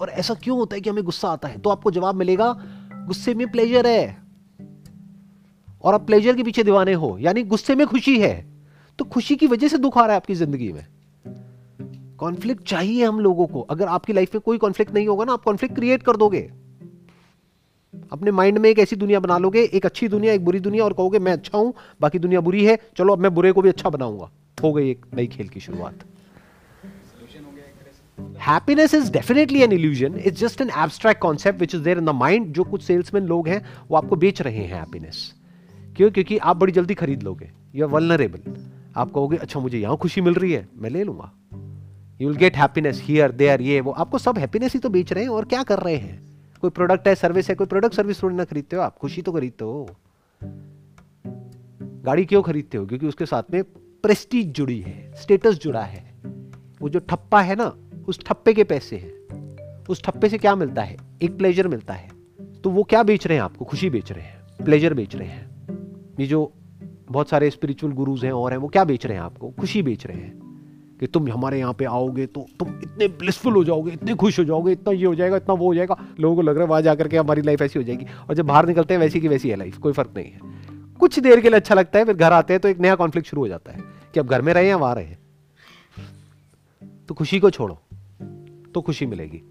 [0.00, 1.58] और ऐसा क्यों होता है कि हमें गुस्सा आता है?
[1.58, 2.52] तो आपको जवाब मिलेगा,
[3.06, 4.16] गुस्से में प्लेजर है।
[5.84, 8.34] और आप प्लेजर के पीछे दीवाने हो, यानी गुस्से में खुशी है
[8.98, 10.86] तो खुशी की वजह से दुख आ रहा है आपकी ज़िंदगी में।
[12.18, 15.42] कॉन्फ्लिक्ट चाहिए हम लोगों को। अगर आपकी लाइफ में कोई कॉन्फ्लिक्ट नहीं होगा ना, आप
[15.42, 16.40] कॉन्फ्लिक्ट क्रिएट कर दोगे।
[18.12, 20.92] अपने माइंड में एक ऐसी दुनिया बना लोगे, एक अच्छी दुनिया, एक बुरी दुनिया, और
[20.92, 23.90] कहोगे, मैं अच्छा हूँ, बाकी दुनिया बुरी है, चलो अब मैं बुरे को भी अच्छा
[23.90, 24.30] बनाऊँगा।
[24.62, 26.04] हो गई एक नई खेल की शुरुआत।
[28.18, 32.08] Happiness is definitely an illusion it's just an abstract concept which is there in the
[32.08, 35.34] mind जो कुछ सेल्समैन लोग हैं, वो आपको बेच रहे हैं हैप्पीनेस
[35.96, 36.10] क्यों?
[36.10, 37.50] क्योंकि आप बड़ी जल्दी खरीद लोगे.
[37.74, 38.40] यू आर वलनरेबल
[38.96, 40.68] आप कहोगे अच्छा मुझे यहाँ खुशी मिल रही है.
[40.76, 41.32] मैं ले लूँगा.
[42.20, 43.90] You will get happiness here there ये, वो.
[43.92, 46.22] आपको सब हैप्पीनेस ही तो बेच रहे हैं और क्या कर रहे हैं?
[46.60, 48.98] कोई प्रोडक्ट है सर्विस है, कोई प्रोडक्ट सर्विस थोड़ी ना खरीदते हो आप.
[48.98, 49.90] खुशी तो खरीदते हो.
[52.04, 52.86] गाड़ी क्यों खरीदते हो?
[52.86, 53.62] क्योंकि उसके साथ में
[54.02, 56.14] प्रेस्टीज जुड़ी है स्टेटस जुड़ा है.
[56.80, 57.76] वो जो ठप्पा है ना
[58.08, 59.12] उस ठप्पे के पैसे हैं।
[59.88, 60.96] उस ठप्पे से क्या मिलता है?
[61.22, 62.08] एक प्लेजर मिलता है।
[62.64, 63.64] तो वो क्या बेच रहे हैं आपको?
[63.64, 65.50] खुशी बेच रहे हैं। प्लेजर बेच रहे हैं।
[66.20, 66.52] ये जो
[67.10, 69.50] बहुत सारे स्पिरिचुअल गुरुज हैं, और हैं, वो क्या बेच रहे हैं आपको?
[69.50, 70.46] खुशी बेच रहे हैं।
[71.00, 74.44] कि तुम हमारे यहाँ पे आओगे तो तुम इतने ब्लिसफुल हो जाओगे, इतने खुश हो
[74.44, 76.82] जाओगे, इतना ये हो जाएगा, इतना वो हो जाएगा। लोगों को लग रहा है वहाँ
[76.82, 79.50] जाकर के हमारी लाइफ ऐसी हो जाएगी। और जब बाहर निकलते हैं, वैसी की वैसी
[79.50, 80.40] है लाइफ कोई फ़र्क नहीं है।
[81.00, 83.28] कुछ देर के लिए अच्छा लगता है, फिर घर आते हैं तो एक नया कॉन्फ्लिक्ट
[83.28, 83.78] शुरू हो जाता है।
[84.14, 85.16] कि अब घर में रहे या वहाँ रहे
[87.08, 87.78] तो खुशी को छोड़ो।
[88.76, 89.42] तो खुशी मिलेगी।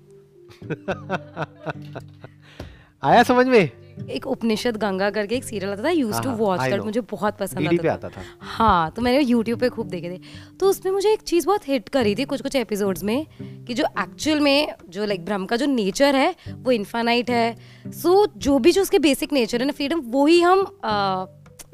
[3.03, 3.69] आया समझ में?
[4.09, 7.79] एक उपनिषद गंगा करके एक सीरियल आता था यूज़ टू वॉच दैट मुझे बहुत पसंद
[7.81, 10.19] पे आता था। था। हाँ तो मैंने यूट्यूब पे खूब देखे थे।
[10.59, 13.25] तो उसमें मुझे एक चीज़ बहुत हिट करी थी कुछ कुछ एपिसोड्स में
[13.67, 17.55] कि जो एक्चुअल में जो लाइक ब्रह्म का जो नेचर है वो इन्फानाइट है।
[17.93, 20.59] सो जो भी जो उसके बेसिक नेचर है ना फ्रीडम वो ही हम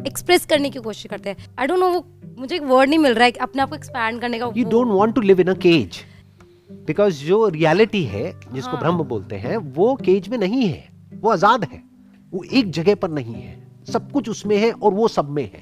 [0.07, 2.05] एक्सप्रेस करने की कोशिश करते हैं। आई डोंट नो वो
[2.39, 4.87] मुझे एक वर्ड नहीं मिल रहा है अपने आप को एक्सपैंड करने का you don't
[4.91, 5.99] want to live in a cage
[6.87, 11.29] because जो रियलिटी है जिसको हाँ। ब्रह्म बोलते हैं वो केज में नहीं है। वो
[11.29, 11.83] आज़ाद है।
[12.31, 15.61] वो एक जगह पर नहीं है। सब कुछ उसमें है और वो सब में है।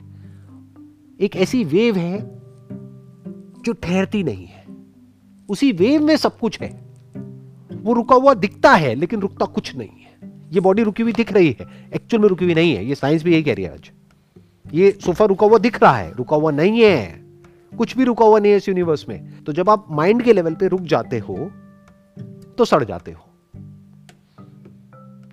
[1.20, 2.20] एक ऐसी वेव है
[3.66, 4.66] जो ठहरती नहीं है।
[5.50, 6.70] उसी वेव में सब कुछ है।
[7.82, 11.34] वो रुका हुआ दिखता है लेकिन रुकता कुछ नहीं है। ये बॉडी रुकी हुई दिख
[11.34, 13.74] रही है। एक्चुअल में रुकी हुई नहीं है। ये साइंस भी यही कह रही है
[13.74, 13.92] आज।
[14.74, 17.19] ये सोफा रुका हुआ दिख रहा है। रुका हुआ नहीं है।
[17.78, 20.56] कुछ भी रुका हुआ नहीं है इस यूनिवर्स में। तो जब आप माइंड के लेवल
[20.56, 21.36] पे रुक जाते हो
[22.58, 23.26] तो सड़ जाते हो।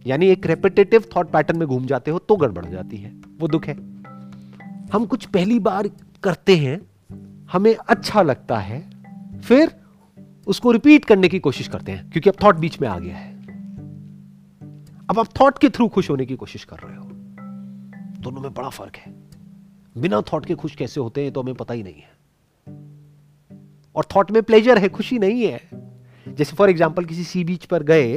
[0.06, 3.66] यानी एक रेपिटेटिव थॉट पैटर्न में घूम जाते हो तो गड़बड़ जाती है। वो दुख
[3.66, 3.74] है।
[4.88, 5.88] हम कुछ पहली बार
[6.22, 6.80] करते हैं,
[7.52, 8.80] हमें अच्छा लगता है,
[9.40, 9.74] फिर
[10.46, 13.34] उसको रिपीट करने की कोशिश करते हैं, क्योंकि अब थॉट बीच में आ गया है।
[15.10, 17.04] अब आप थॉट के थ्रू खुश होने की कोशिश कर रहे हो।
[18.20, 19.14] दोनों में बड़ा फ़र्क है।
[19.98, 22.15] बिना थॉट के खुश कैसे होते हैं तो हमें पता ही नहीं है।
[23.96, 25.60] और थॉट में प्लेजर है खुशी नहीं है।
[26.26, 28.16] जैसे फॉर एग्ज़ाम्पल किसी सी बीच पर गए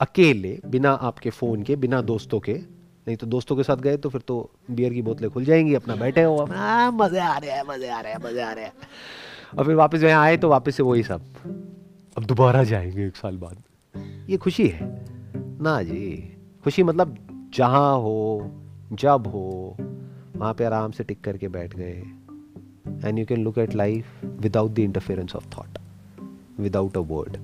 [0.00, 2.54] अकेले बिना आपके फ़ोन के बिना दोस्तों के
[3.06, 4.38] नहीं तो दोस्तों के साथ गए तो फिर तो
[4.70, 8.00] बियर की बोतलें खुल जाएँगी अपना बैठे हो आ, मज़े आ रहे हैं मज़े आ
[8.00, 8.72] रहे हैं मज़े आ रहे हैं।
[9.58, 11.22] और फिर वापस यहाँ आए तो वापस से वही सब।
[12.16, 13.62] अब दोबारा जाएँगे एक साल बाद।
[14.30, 14.88] ये खुशी है।
[15.62, 16.32] ना जी
[16.64, 17.16] खुशी मतलब
[17.54, 18.50] जहाँ हो
[18.92, 19.76] जब हो
[20.36, 22.02] वहाँ पे आराम से टिक करके बैठ गए।
[23.04, 25.78] And you can look at life without the interference of thought
[26.60, 27.36] without a word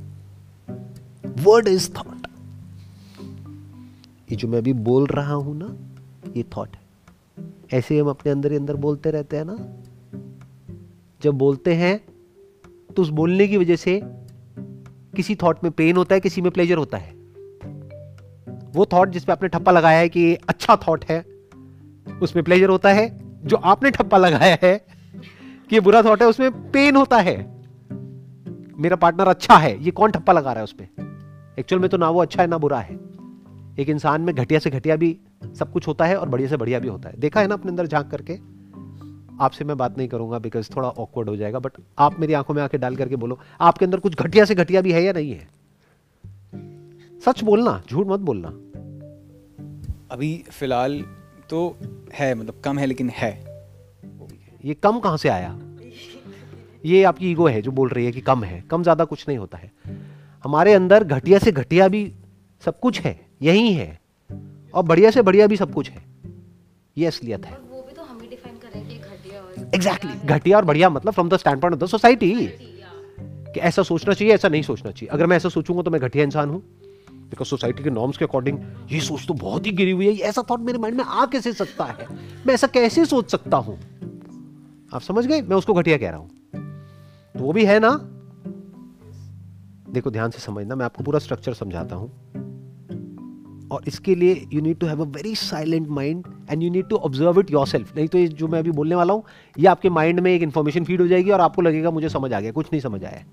[1.41, 2.27] word is thought
[4.31, 5.67] ये जो मैं अभी बोल रहा हूँ ना,
[6.37, 6.81] ये थॉट है।
[7.79, 9.57] ऐसे हम अपने अंदर ही अंदर बोलते रहते हैं ना।
[11.23, 11.99] जब बोलते हैं
[12.97, 14.01] तो उस बोलने की वजह से
[15.17, 17.13] किसी थॉट में पेन होता है, किसी में प्लेजर होता है।
[18.73, 21.21] वो थॉट जिस पे आपने ठप्पा लगाया है कि अच्छा थॉट है,
[22.23, 23.09] उसमें प्लेजर होता है,
[23.45, 24.75] जो आपने ठप्पा लगाया है
[25.73, 27.37] कि ये बुरा थॉट है, उसमें पेन होता है।
[28.79, 30.85] मेरा पार्टनर अच्छा है, ये कौन ठप्पा लगा रहा है उसपे
[31.59, 32.95] एक्चुअल में तो ना वो अच्छा है, ना बुरा है।
[33.79, 35.19] एक इंसान में घटिया से घटिया भी
[35.59, 37.71] सब कुछ होता है और बढ़िया से बढ़िया भी होता है। देखा है ना अपने
[37.71, 38.35] अंदर झाँक करके?
[39.45, 42.63] आपसे मैं बात नहीं करूँगा बिकॉज़ थोड़ा ऑकवर्ड हो जाएगा बट आप मेरी आँखों में
[42.63, 45.49] आके डाल करके बोलो, आपके अंदर कुछ घटिया से घटिया भी है या नहीं है?
[47.21, 48.49] सच बोलना, झूठ मत बोलना।
[50.15, 51.05] अभी फ़िलहाल
[51.51, 51.77] तो
[52.13, 53.52] है मतलब कम है, लेकिन है।
[54.65, 55.57] ये कम कहाँ से आया?
[56.85, 59.39] ये आपकी ईगो है जो बोल रही है कि कम है कम ज़्यादा कुछ नहीं
[59.39, 59.71] होता है।
[60.45, 62.13] हमारे अंदर घटिया से घटिया भी
[62.63, 64.01] सब कुछ है यही है
[64.75, 66.05] और बढ़िया से बढ़िया भी सब कुछ है।
[66.97, 70.65] ये असलियत है। वो भी तो हम ही डिफाइन करेंगे घटिया और एग्जैक्टली घटिया और
[70.65, 72.35] बढ़िया मतलब from the stand point of the society
[73.55, 76.25] कि ऐसा सोचना चाहिए ऐसा नहीं सोचना चाहिए। अगर मैं ऐसा सोचूँगा तो मैं घटिया
[76.25, 76.63] इंसान हूँ।
[77.31, 78.59] बिकॉज़ सोसाइटी के नॉर्म्स के अकॉर्डिंग
[78.93, 81.53] ये सोच तो बहुत ही गिरी हुई है। ऐसा थॉट मेरे माइंड में आ कैसे
[81.53, 82.07] सकता है।
[82.47, 83.79] मैं ऐसा कैसे सोच सकता हूँ?
[84.93, 85.43] आप समझ गए?
[85.43, 86.29] मैं उसको घटिया कह रहा हूँ।
[87.35, 87.91] तो वो भी है ना?
[89.91, 92.11] देखो, ध्यान से समझना, मैं आपको पूरा स्ट्रक्चर समझाता हूँ।
[93.73, 96.97] और इसके लिए you need to have a very silent mind and you need to
[96.97, 99.23] observe it your नहीं तो ये जो मैं अभी बोलने वाला हूँ,
[99.59, 102.41] ये आपके माइंड में एक इन्फॉर्मेशन फ़ीड हो जाएगी और आपको लगेगा, मुझे समझ आ
[102.41, 103.25] गया, कुछ नहीं समझ आया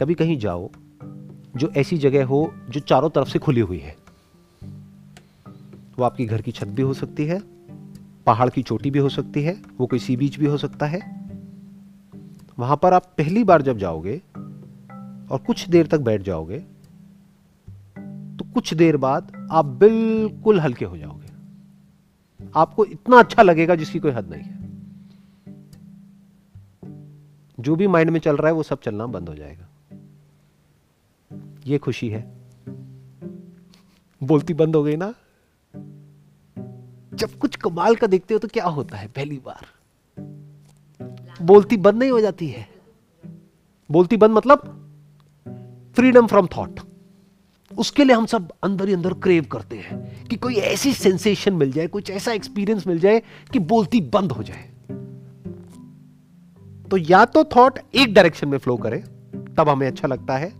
[0.00, 0.70] कभी कहीं जाओ,
[1.56, 3.96] जो ऐसी जगह हो, जो चारों तरफ़ से खुली हुई है,
[5.98, 7.59] वो आपकी घर की छत भी हो सकती है
[8.30, 10.98] पहाड़ की चोटी भी हो सकती है, वो कोई सी बीच भी हो सकता है।
[12.58, 14.16] वहाँ पर आप पहली बार जब जाओगे
[15.30, 16.58] और कुछ देर तक बैठ जाओगे
[18.36, 21.28] तो कुछ देर बाद आप बिल्कुल हल्के हो जाओगे।
[22.56, 24.58] आपको इतना अच्छा लगेगा जिसकी कोई हद नहीं है।
[27.60, 29.68] जो भी माइंड में चल रहा है, वो सब चलना बंद हो जाएगा।
[31.66, 32.22] ये खुशी है।
[34.22, 35.14] बोलती बंद हो गई ना?
[37.20, 39.66] जब कुछ कमाल का देखते हो तो क्या होता है पहली बार?
[41.42, 42.68] बोलती बंद नहीं हो जाती है।
[43.90, 44.76] बोलती बंद मतलब
[45.96, 46.80] फ्रीडम फ्रॉम थॉट
[47.70, 51.72] उसके लिए हम सब अंदर ही अंदर क्रेव करते हैं कि कोई ऐसी सेंसेशन मिल
[51.72, 54.68] जाए, कुछ ऐसा एक्सपीरियंस मिल जाए कि बोलती बंद हो जाए।
[56.90, 58.98] तो या तो थॉट एक डायरेक्शन में फ्लो करे,
[59.56, 60.52] तब हमें अच्छा लगता है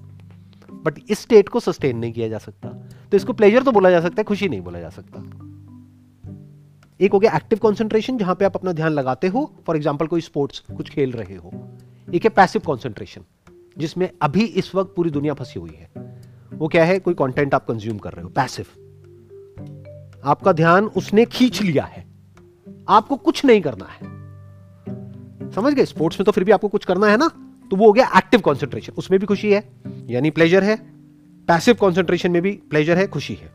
[0.84, 2.68] बट इस स्टेट को सस्टेन नहीं किया जा सकता।
[3.10, 5.49] तो इसको प्लेजर तो बोला जा सकता है, खुशी नहीं बोला जा सकता।
[7.00, 10.20] एक हो गया एक्टिव कॉन्सेंट्रेशन जहाँ पे आप अपना ध्यान लगाते हो फॉर एग्ज़ाम्पल कोई
[10.20, 11.52] स्पोर्ट्स कुछ खेल रहे हो।
[12.08, 13.22] एक है पैसिव कॉन्सेंट्रेशन
[13.78, 15.88] जिसमें अभी इस वक्त पूरी दुनिया फंसी हुई है।
[16.52, 16.98] वो क्या है?
[16.98, 18.66] कोई कंटेंट आप कंज्यूम कर रहे हो पैसिव
[20.24, 22.04] आपका ध्यान उसने खींच लिया है।
[22.88, 25.84] आपको कुछ नहीं करना है। समझ गए?
[25.84, 27.28] स्पोर्ट्स में तो फिर भी आपको कुछ करना है ना?
[27.70, 29.68] तो वो हो गया एक्टिव कॉन्सेंट्रेशन उसमें भी खुशी है,
[30.08, 30.76] यानी प्लेजर है।
[31.48, 33.50] पैसिव कॉन्सेंट्रेशन में भी प्लेजर है, खुशी है।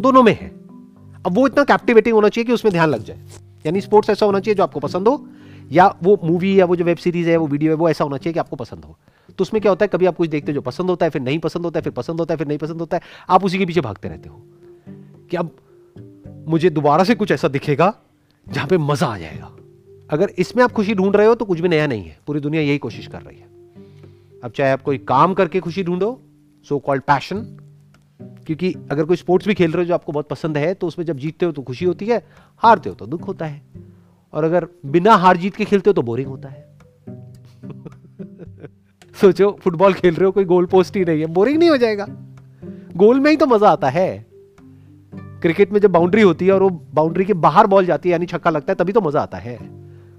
[0.00, 0.65] दोनों में है।
[1.26, 3.18] अब वो इतना कैप्टिवेटिंग होना चाहिए कि उसमें ध्यान लग जाए।
[3.66, 5.28] यानी स्पोर्ट्स ऐसा होना चाहिए जो आपको पसंद हो,
[5.72, 8.16] या वो मूवी या वो जो वेब सीरीज़ है, वो वीडियो है, वो ऐसा होना
[8.16, 8.98] चाहिए कि आपको पसंद हो।
[9.38, 11.22] तो उसमें क्या होता है, कभी आप कुछ देखते हो जो पसंद होता है, फिर
[11.22, 13.58] नहीं पसंद होता है, फिर पसंद होता है, फिर नहीं पसंद होता है, आप उसी
[13.58, 14.42] के पीछे भागते रहते हो।
[15.30, 15.56] कि अब
[16.48, 17.94] मुझे दोबारा से कुछ ऐसा दिखेगा
[18.48, 19.52] जहाँ पे मज़ा आ जाएगा।
[20.10, 22.62] अगर इसमें आप खुशी ढूंढ रहे हो तो कुछ भी नया नहीं है। पूरी दुनिया
[22.62, 23.46] यही कोशिश कर रही है।
[24.44, 26.20] अब चाहे आप कोई काम करके खुशी ढूंढो
[26.68, 27.65] सो कॉल्ड पैशन
[28.46, 31.06] क्योंकि अगर कोई स्पोर्ट्स भी खेल रहे हो जो आपको बहुत पसंद है तो उसमें
[31.06, 33.62] जब जीतते हो तो खुशी होती है, हारते हो तो दुख होता है।
[34.32, 36.78] और अगर बिना हार जीत के खेलते हो तो बोरिंग होता है।
[39.20, 42.06] सोचो फुटबॉल खेल रहे हो, कोई गोल पोस्ट ही नहीं है बोरिंग नहीं हो जाएगा।
[42.96, 44.26] गोल में ही तो मज़ा आता है।
[45.14, 48.26] क्रिकेट में जब बाउंड्री होती है और वो बाउंड्री के बाहर बॉल जाती है, यानी
[48.26, 49.58] छक्का लगता है, तभी तो मज़ा आता है।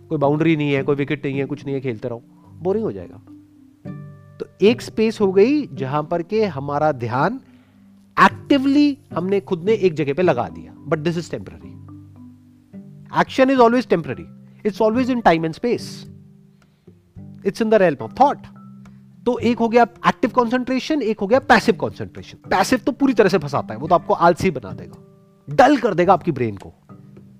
[0.09, 2.23] कोई बाउंड्री नहीं है, कोई विकेट नहीं है, कुछ नहीं है, खेलते रहो
[2.59, 3.21] बोरिंग हो जाएगा।
[4.39, 7.39] तो एक स्पेस हो गई जहाँ पर के हमारा ध्यान
[8.19, 11.73] एक्टिवली हमने खुद ने एक जगह पे लगा दिया but this is temporary
[13.19, 14.25] action is always temporary
[14.65, 16.07] it's always in time and space
[17.45, 18.37] it's in the realm of thought
[19.25, 23.29] तो एक हो गया एक्टिव कॉन्सेंट्रेशन एक हो गया पैसिव कॉन्सेंट्रेशन पैसिव तो पूरी तरह
[23.29, 26.73] से फंसाता है, वो तो आपको आलसी बना देगा। डल कर देगा आपकी ब्रेन को।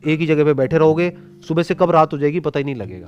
[0.07, 2.75] एक ही जगह पे बैठे रहोगे, सुबह से कब रात हो जाएगी पता ही नहीं
[2.75, 3.07] लगेगा।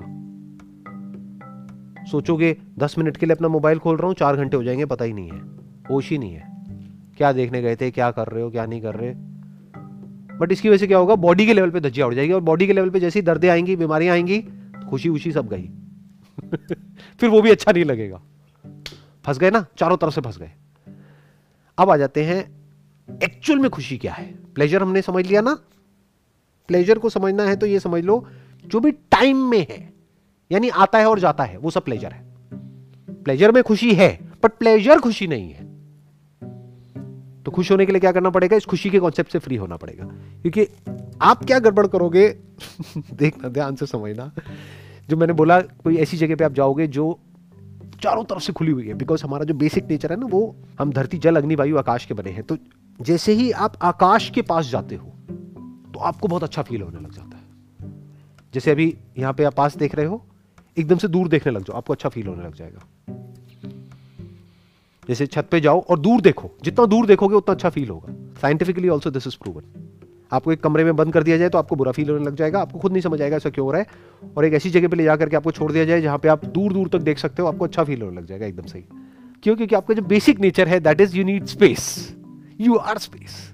[2.05, 5.05] सोचोगे, दस मिनट के लिए अपना मोबाइल खोल रहा हूँ, चार घंटे हो जाएँगे, पता
[5.05, 5.41] ही नहीं है।
[5.91, 6.59] होश ही नहीं है।
[7.19, 9.13] क्या देखने गए थे, क्या कर रहे हो, क्या नहीं कर रहे?
[10.38, 11.15] बट इसकी वजह से क्या होगा?
[11.15, 13.75] बॉडी के लेवल पे धज्जिया उड़ जाएगी और बॉडी के लेवल पे जैसी दर्दें आएँगी,
[13.75, 14.41] बीमारियाँ आएँगी,
[14.89, 15.69] खुशी उशी सब गई।
[17.19, 18.21] फिर वो भी अच्छा नहीं लगेगा।
[19.25, 19.65] फंस गए ना?
[19.77, 20.51] चारों तरफ़ से फंस गए।
[21.77, 22.51] अब आ जाते हैं
[23.23, 24.36] एक्चुअल में खुशी क्या है?
[24.55, 25.53] प्लेजर हमने समझ लिया ना?
[26.67, 28.27] प्लेजर को समझना है तो ये समझ लो,
[28.65, 29.93] जो भी टाइम में है,
[30.51, 32.25] यानी आता है और जाता है, वो सब प्लेजर है।
[33.13, 35.68] प्लेजर में खुशी है बट प्लेजर खुशी नहीं है।
[37.50, 38.58] तो खुश होने के लिए क्या करना पड़ेगा?
[38.58, 40.06] इस खुशी के कॉन्सेप्ट से फ्री होना पड़ेगा।
[40.42, 40.68] क्योंकि
[41.22, 42.30] आप क्या गड़बड़ करोगे?
[42.98, 44.32] देखना, ध्यान से समझना।
[45.10, 47.20] जो मैंने बोला, कोई ऐसी जगह पे आप जाओगे जो
[48.04, 50.92] चारों तरफ़ से खुली हुई है बिकॉज़ हमारा जो बेसिक नेचर है ना, वो हम
[50.92, 52.58] धरती, जल, अग्नि, वायु, आकाश के बने हैं। तो
[53.02, 55.08] जैसे ही आप आकाश के पास जाते हो
[55.94, 57.44] तो आपको बहुत अच्छा फील होने लग जाता है।
[58.54, 60.26] जैसे अभी यहाँ पे आप पास देख रहे हो,
[60.78, 62.80] एकदम से दूर देखने लग जाओ, आपको अच्छा फील होने लग जाएगा।
[65.10, 68.89] जैसे छत पे जाओ और दूर देखो। जितना दूर देखोगे, उतना अच्छा फील होगा। Scientifically
[68.89, 69.63] also this is proven
[70.32, 72.60] आपको एक कमरे में बंद कर दिया जाए तो आपको बुरा फील होने लग जाएगा।
[72.60, 74.98] आपको खुद नहीं समझ आएगा ऐसा क्यों हो रहा है। और एक ऐसी जगह पे
[74.98, 77.41] ले जाकर के आपको छोड़ दिया जाए जहाँ पे आप दूर दूर तक देख सकते
[77.41, 78.82] हो, आपको अच्छा फील होने लग जाएगा एकदम सही।
[79.43, 79.56] क्यों?
[79.56, 82.15] क्योंकि आपका जो बेसिक नेचर है that is you need space
[82.62, 83.54] you are space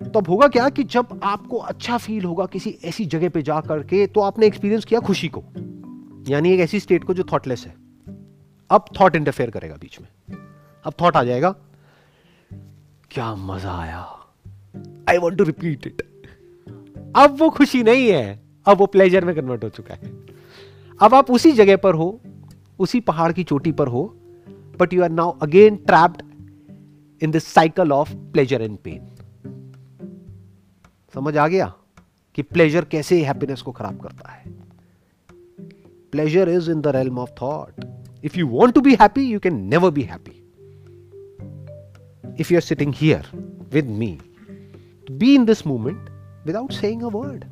[0.00, 3.60] तो अब होगा क्या कि जब आपको अच्छा फील होगा किसी ऐसी जगह पे जा
[3.60, 5.42] करके तो आपने एक्सपीरियंस किया खुशी को।
[6.28, 7.74] यानी एक ऐसी स्टेट को जो थॉटलेस है।
[8.70, 10.08] अब थॉट इंटरफेयर करेगा बीच में।
[10.84, 11.54] अब थॉट आ जाएगा,
[13.10, 14.02] क्या मज़ा आया।
[15.08, 16.02] I want to repeat it
[17.16, 20.12] अब वो खुशी नहीं है। अब वो प्लेजर में कन्वर्ट हो चुका है।
[21.00, 22.20] अब आप उसी जगह पर हो,
[22.78, 24.04] उसी पहाड़ की चोटी पर हो
[24.80, 26.22] but you are now again trapped
[27.22, 29.08] in this cycle of pleasure and pain
[31.14, 31.72] समझ आ गया
[32.34, 34.52] कि प्लेजर कैसे हैप्पीनेस को खराब करता है।
[36.12, 37.84] Pleasure is in the realm of thought
[38.36, 40.36] you want to be happy you can never be happy
[42.40, 43.30] if you are sitting here
[43.72, 44.18] with me
[45.12, 46.08] be in this moment
[46.44, 47.46] without saying a word.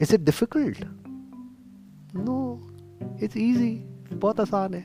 [0.00, 0.78] Is it difficult?
[2.14, 2.60] No,
[3.18, 3.74] it's easy.
[4.12, 4.84] बहुत आसान है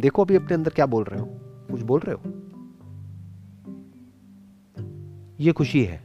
[0.00, 1.26] देखो अभी अपने अंदर क्या बोल रहे हो
[1.70, 2.20] कुछ बोल रहे हो
[5.40, 6.00] ये खुशी है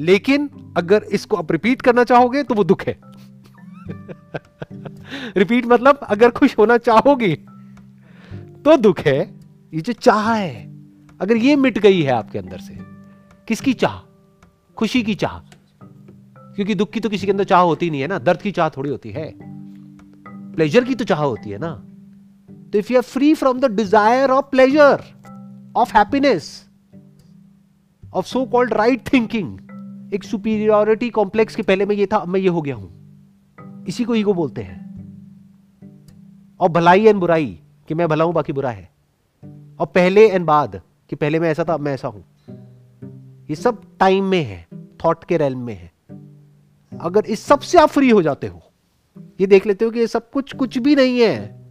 [0.00, 2.94] लेकिन अगर इसको आप रिपीट करना चाहोगे तो वो दुख है
[5.36, 7.34] रिपीट मतलब अगर खुश होना चाहोगे
[8.64, 9.18] तो दुख है,
[9.74, 10.64] ये जो चाह है,
[11.20, 12.76] अगर ये मिट गई है आपके अंदर से,
[13.48, 13.98] किसकी चाह?
[14.76, 15.38] खुशी की चाह।
[16.54, 18.68] क्योंकि दुख की तो किसी के अंदर चाह होती नहीं है ना, दर्द की चाह
[18.68, 19.32] थोड़ी होती है।
[20.54, 21.72] प्लेजर की तो चाह होती है ना।
[22.72, 25.02] तो if you are free from the desire of pleasure
[25.76, 26.68] of happiness
[28.14, 32.40] of so called right thinking एक सुपीरियोरिटी कॉम्प्लेक्स के पहले मैं ये था अब मैं
[32.40, 34.81] ये हो गया हूँ। इसी को ईगो बोलते हैं।
[36.62, 38.90] और भलाई एंड बुराई, कि मैं भला हूँ, बाकी बुरा है।
[39.78, 42.24] और पहले एंड बाद कि पहले मैं ऐसा था, मैं ऐसा हूँ।
[43.50, 44.66] ये सब टाइम में है,
[45.04, 45.92] थॉट के रेल में है।
[47.00, 48.62] अगर इस सबसे आप फ्री हो जाते हो,
[49.40, 51.62] ये देख लेते हो कि ये सब कुछ कुछ भी नहीं है।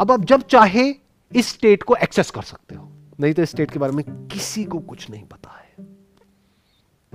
[0.00, 0.94] अब आप जब चाहे,
[1.34, 2.88] इस स्टेट को एक्सेस कर सकते हो।
[3.20, 5.86] नहीं तो इस स्टेट के बारे में किसी को कुछ नहीं पता है।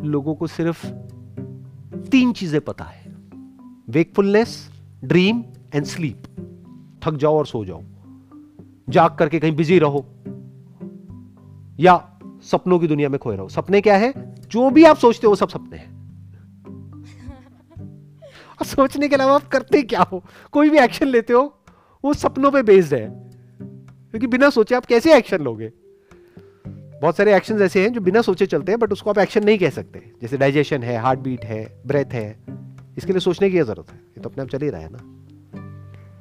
[0.06, 0.88] लोगों को सिर्फ़
[2.10, 3.16] तीन चीज़ें पता है।
[3.90, 4.70] वेकफुलनेस
[5.04, 6.24] ड्रीम एंड स्लीप
[7.06, 7.82] थक जाओ और सो जाओ।
[8.90, 10.06] जाग करके कहीं बिज़ी रहो।
[11.80, 14.36] या सपनों की दुनिया में खोए रहो। सपने क्या है?
[14.36, 16.00] जो भी आप सोचते हो सब सपने हैं।
[18.60, 20.24] और सोचने के अलावा आप करते क्या हो?
[20.52, 21.58] कोई भी एक्शन लेते हो,
[22.06, 23.30] वो सपनों पे बेस्ड है।
[23.82, 25.74] क्योंकि बिना सोचे आप कैसे एक्शन लोगे?
[27.02, 29.58] बहुत सारे एक्शन ऐसे हैं जो बिना सोचे चलते हैं बट उसको आप एक्शन नहीं
[29.58, 32.40] कह सकते। जैसे डाइजेशन है हार्ट बीट है ब्रेथ है,
[32.98, 33.98] इसके लिए सोचने की ज़रूरत है?
[33.98, 35.19] ये तो अपने आप चल ही रहा है ना।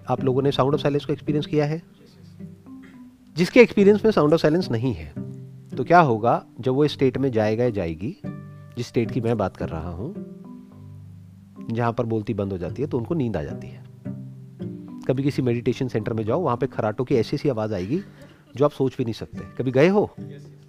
[0.09, 1.83] आप लोगों ने साउंड ऑफ़ साइलेंस को एक्सपीरियंस किया है?
[3.37, 5.13] जिसके एक्सपीरियंस में साउंड ऑफ़ साइलेंस नहीं है
[5.77, 8.17] तो क्या होगा, जब वो स्टेट में जाएगा या जाएगी,
[8.77, 10.15] जिस स्टेट की मैं बात कर रहा हूँ,
[11.71, 13.85] जहाँ पर बोलती बंद हो जाती है तो उनको नींद आ जाती है।
[15.09, 18.01] कभी किसी मेडिटेशन सेंटर में जाओ, वहाँ पे खराटों की ऐसी ऐसी आवाज़ आएगी,
[18.57, 20.11] जो आप सोच भी नहीं सकते। कभी गए हो?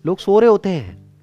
[0.06, 1.14] लोग सो रहे होते हैं।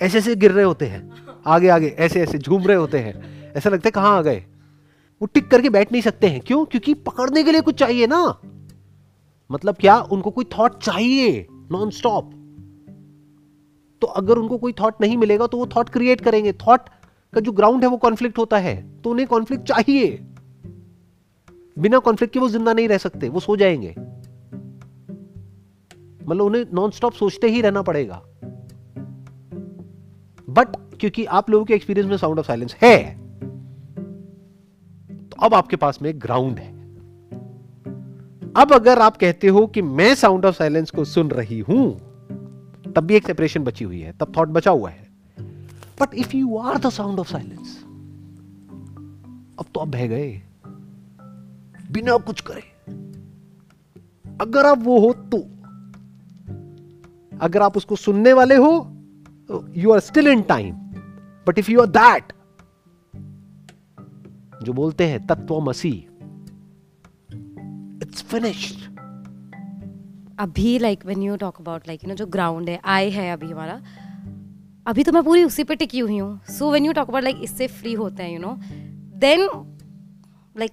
[0.00, 1.12] ऐसे ऐसे गिर रहे होते हैं।
[1.46, 4.44] आगे आगे ऐसे ऐसे झूम रहे होते हैं। ऐसा लगता है कहाँ आ गए?
[5.22, 6.64] वो टिक करके बैठ नहीं सकते हैं। क्यों?
[6.64, 8.40] क्योंकि पकड़ने के लिए कुछ चाहिए ना।
[9.50, 10.00] मतलब क्या?
[10.00, 12.30] उनको कोई थॉट चाहिए नॉन स्टॉप
[14.02, 16.80] तो अगर उनको कोई थॉट नहीं मिलेगा तो वो थॉट क्रिएट करेंगे। थॉट
[17.34, 20.08] का जो ग्राउंड है, वो कॉन्फ्लिक्ट होता है। तो उन्हें कॉन्फ्लिक्ट चाहिए।
[21.78, 23.94] बिना कॉन्फ्लिक्ट के वो ज़िंदा नहीं रह सकते, वो सो जाएँगे।
[26.28, 28.22] मतलब उन्हें नॉन स्टॉप सोचते ही रहना पड़ेगा।
[30.50, 33.21] बट क्योंकि आप लोगों के एक्सपीरियंस में साउंड ऑफ़ साइलेंस है।
[35.42, 36.70] अब आपके पास में ग्राउंड है।
[38.56, 41.92] अब अगर आप कहते हो कि मैं साउंड ऑफ़ साइलेंस को सुन रही हूँ,
[42.92, 45.10] तब भी एक सेपरेशन बची हुई है, तब थॉट बचा हुआ है।
[46.00, 47.78] But if you are the sound of silence
[49.58, 50.42] अब तो आप बह गए।
[51.92, 52.62] बिना कुछ करे।
[54.40, 55.38] अगर आप वो हो तो
[57.38, 58.70] अगर आप उसको सुनने वाले हो
[59.76, 60.74] you are still in time
[61.46, 62.32] but if you are that
[64.62, 66.06] जो बोलते हैं तत्वमसी
[68.02, 68.92] इट्स फिनिश्ड
[70.38, 73.50] अभी like when you talk about like you know जो ग्राउंड है आई है अभी
[73.50, 73.82] हमारा
[74.86, 77.36] अभी तो मैं पूरी उसी पे टिकी हुई हूँ। So when you talk about like
[77.42, 78.58] इससे फ्री होते हैं you know
[79.18, 79.48] then
[80.58, 80.72] like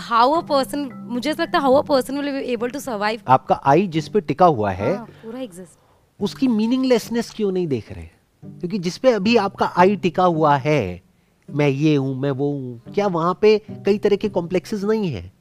[0.00, 3.20] how a person मुझे ऐसा लगता है how a person will be able to survive
[3.28, 5.78] आपका आई जिस पे टिका हुआ है पूरा एग्जिस्ट
[6.20, 8.06] उसकी मीनिंगलेसनेस क्यों नहीं देख रहे?
[8.44, 11.11] क्योंकि जिसपे अभी आपका आई टिका हुआ है
[11.52, 15.32] मैं ये हूँ, मैं वो हूँ। क्या वहाँ पे कई तरह के कॉम्प्लेक्सेस नहीं है?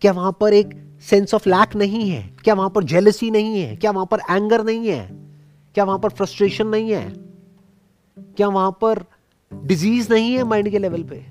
[0.00, 2.36] क्या वहाँ पर एक सेंस ऑफ़ लैक नहीं है?
[2.44, 3.76] क्या वहाँ पर जेलसी नहीं है?
[3.76, 5.08] क्या वहाँ पर एंगर नहीं है?
[5.74, 7.10] क्या वहाँ पर फ्रस्ट्रेशन नहीं है?
[8.18, 9.04] क्या वहाँ पर
[9.54, 11.26] डिज़ीज़ नहीं है माइंड के लेवल पे?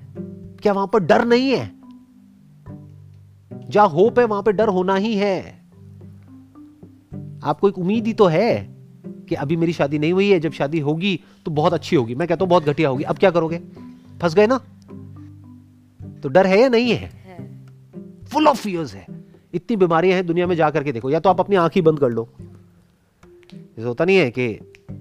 [0.62, 1.76] क्या वहाँ पर डर नहीं है?
[3.68, 5.66] जहाँ होप है, वहाँ पे डर होना ही है।
[7.44, 8.75] आपको एक उम्मीद ही तो है।
[9.28, 12.28] कि अभी मेरी शादी नहीं हुई है जब शादी होगी तो बहुत अच्छी होगी। मैं
[12.28, 13.58] कहता हूँ बहुत घटिया होगी। अब क्या करोगे?
[14.22, 14.60] फंस गए ना?
[16.22, 17.10] तो डर है या नहीं है?
[18.26, 19.06] फुल ऑफ़ फियर्स है।
[19.54, 22.00] इतनी बीमारियाँ हैं दुनिया में जाकर के देखो। या तो आप अपनी आँख ही बंद
[22.00, 22.28] कर लो।
[23.52, 24.46] जैसे होता नहीं है कि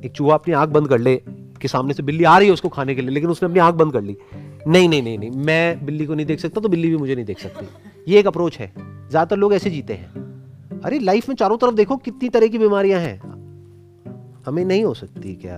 [0.06, 1.16] एक चूहा अपनी आँख बंद कर ले
[1.62, 3.76] कि सामने से बिल्ली आ रही है उसको खाने के लिए लेकिन उसने अपनी आँख
[3.76, 4.18] बंद कर ली।
[4.68, 7.26] नहीं नहीं नहीं नहीं। मैं बिल्ली को नहीं देख सकता तो बिल्ली भी मुझे नहीं
[7.26, 11.58] देख सकती। ये एक अप्रोच है। ज़्यादातर लोग ऐसे जीते हैं। अरे लाइफ में चारों
[11.58, 13.20] तरफ़ देखो कितनी तरह की बीमारियाँ हैं।
[14.46, 15.58] हमें नहीं हो सकती क्या?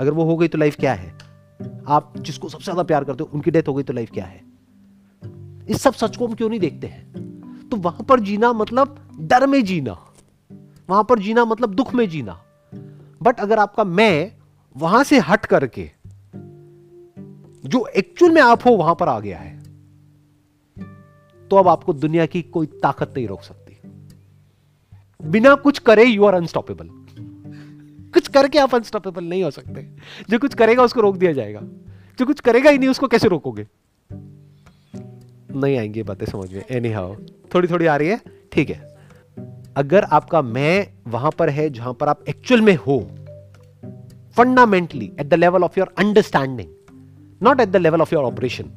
[0.00, 1.12] अगर वो हो गई तो लाइफ क्या है?
[1.88, 4.40] आप जिसको सबसे ज़्यादा प्यार करते हो, उनकी डेथ हो गई तो लाइफ क्या है?
[5.68, 7.68] इस सब सच को हम क्यों नहीं देखते हैं?
[7.68, 9.96] तो वहाँ पर जीना मतलब डर में जीना।
[10.88, 12.40] वहाँ पर जीना मतलब दुख में जीना।
[13.22, 14.32] बट अगर आपका मैं
[14.76, 15.90] वहाँ से हट करके,
[17.64, 19.54] जो एक्चुअल में आप हो, वहाँ पर आ गया है
[21.50, 23.76] तो अब आपको दुनिया की कोई ताकत नहीं रोक सकती।
[25.20, 26.88] बिना कुछ करे यू आर अनस्टॉपेबल
[28.36, 29.88] करके आप अनस्टॉपेबल नहीं हो सकते।
[30.30, 31.60] जो कुछ करेगा उसको रोक दिया जाएगा।
[32.18, 33.66] जो कुछ करेगा ही नहीं, उसको कैसे रोकोगे?
[35.54, 37.14] नहीं आएँगी बातें समझ में। एनी हाउ
[37.54, 38.20] थोड़ी थोड़ी आ रही है।
[38.52, 38.96] ठीक है।
[39.76, 42.98] अगर आपका मैं वहाँ पर है, जहाँ पर आप एक्चुअल में हो
[44.36, 46.68] fundamentally at the level of your understanding
[47.42, 48.70] not at the level of your operation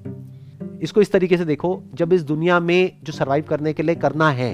[0.82, 4.30] इसको इस तरीके से देखो, जब इस दुनिया में जो सर्वाइव करने के लिए करना
[4.32, 4.54] है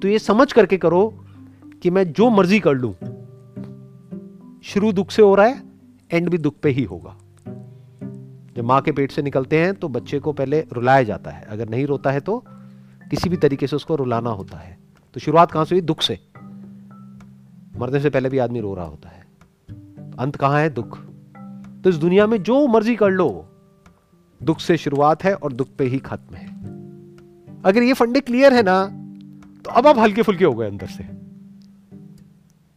[0.00, 1.02] तो ये समझ करके करो
[1.82, 2.94] कि मैं जो मर्ज़ी कर लूँ
[4.64, 5.62] शुरू दुख से हो रहा है
[6.12, 7.16] एंड भी दुख पे ही होगा।
[8.56, 11.68] जब माँ के पेट से निकलते हैं तो बच्चे को पहले रुलाया जाता है। अगर
[11.68, 12.38] नहीं रोता है तो
[13.10, 14.76] किसी भी तरीके से उसको रुलाना होता है।
[15.14, 15.82] तो शुरुआत कहाँ से हुई?
[15.82, 16.18] दुख से।
[17.78, 19.26] मरने से पहले भी आदमी रो रहा होता है।
[20.18, 20.70] अंत कहाँ है?
[20.70, 20.98] दुख।
[21.82, 23.28] तो इस दुनिया में जो मर्ज़ी कर लो,
[24.40, 26.46] दुख से शुरुआत है और दुख पे ही खत्म है।
[27.64, 28.84] अगर ये फंडे क्लियर है ना
[29.64, 31.08] तो अब आप हल्के फुल्के हो गए अंदर से।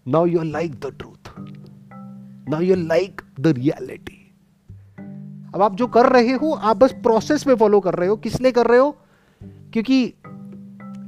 [0.05, 1.14] Now you are like the truth
[2.49, 4.21] now you like the reality
[5.55, 8.41] अब आप जो कर रहे हो, आप बस प्रोसेस में फॉलो कर रहे हो। किस
[8.41, 8.97] लिए कर रहे हो?
[9.43, 10.13] क्योंकि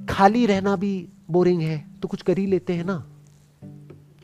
[0.09, 3.07] खाली रहना भी बोरिंग है तो कुछ कर ही लेते हैं ना।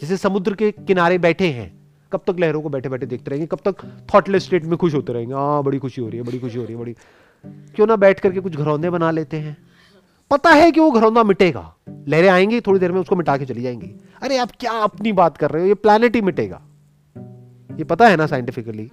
[0.02, 1.80] जैसे समुद्र के किनारे बैठे हैं,
[2.14, 3.48] कब तक लहरों को बैठे बैठे देखते रहेंगे?
[3.48, 3.76] कब तक
[4.14, 5.34] थॉटलेस स्टेट में खुश होते रहेंगे?
[5.34, 6.96] हाँ बड़ी खुशी हो रही है, बड़ी खुशी हो रही है, बड़ी।
[7.46, 9.58] क्यों ना बैठ करके कुछ घरौंदे बना लेते हैं?
[10.32, 11.76] पता है कि वो घरौंदा मिटेगा।
[12.08, 15.38] लहरें आएँगी, थोड़ी देर में उसको मिटा के चली जाएँगी। अरे, आप क्या अपनी बात
[15.38, 15.68] कर रहे हो?
[15.68, 16.62] ये प्लानट ही मिटेगा।
[17.72, 18.92] ये पता है ना साइंटिफिकली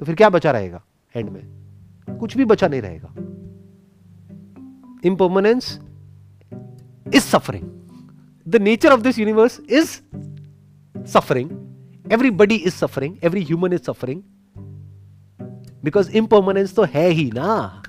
[0.00, 0.82] तो फिर क्या बचा रहेगा
[1.16, 1.42] एंड में?
[2.18, 3.14] कुछ भी बचा नहीं रहेगा।
[5.04, 5.80] Impermanence
[7.14, 7.70] is suffering
[8.48, 9.90] the nature of this universe is
[11.06, 11.50] suffering
[12.30, 14.22] everybody is suffering every human is suffering
[15.84, 17.82] because impermanence तो है ही ना।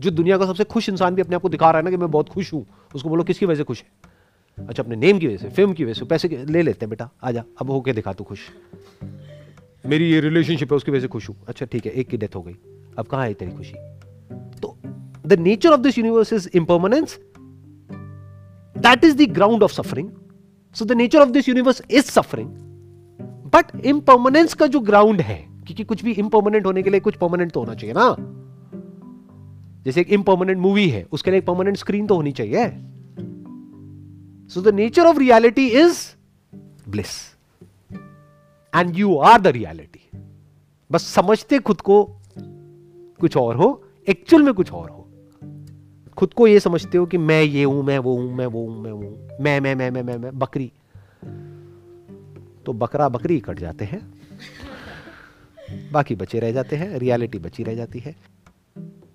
[0.00, 1.96] जो दुनिया का सबसे खुश इंसान भी अपने आप को दिखा रहा है ना कि
[1.96, 4.11] मैं बहुत खुश हूँ, उसको बोलो, किसकी वजह से खुश है?
[4.58, 7.10] अच्छा अपने नेम की वजह से फ़िल्म की वजह से, पैसे ले लेते हैं बेटा
[7.22, 8.40] आ जा अब होके दिखा, तू खुश।
[9.86, 12.36] मेरी ये रिलेशनशिप है, उसकी वजह से खुश हूँ। अच्छा ठीक है, एक की डेथ
[12.36, 12.56] हो गई।
[12.98, 13.74] अब कहाँ आई तेरी खुशी?
[14.60, 14.76] तो
[15.26, 17.18] the nature of this universe is impermanence
[18.76, 20.10] that is the ground of suffering
[20.74, 22.48] so the nature of this universe is suffering
[23.54, 27.52] but impermanence का जो ग्राउंड है, क्योंकि कुछ भी इम्पर्मनेंट होने के लिए कुछ परमानेंट
[27.52, 28.14] तो होना चाहिए ना।
[29.84, 32.66] जैसे एक इम्पर्मनेंट मूवी है, उसके लिए एक परमानेंट स्क्रीन तो होनी चाहिए।
[34.52, 36.00] So the nature of reality is
[36.86, 37.12] bliss.
[38.72, 40.02] And you are the reality.
[40.90, 41.96] बस समझते खुद को
[43.20, 43.68] कुछ और हो
[44.08, 45.08] एक्चुअल में कुछ और हो।
[46.16, 48.82] खुद को ये समझते हो कि मैं ये हूँ मैं वो हूँ मैं वो हूँ
[48.82, 50.70] मैं वो हूँ। मैं मैं मैं मैं मैं, मैं बकरी।
[52.66, 54.00] तो बकरा बकरी कट जाते हैं।
[55.92, 58.14] बाकी बचे रह जाते हैं रियलिटी बची रह जाती है।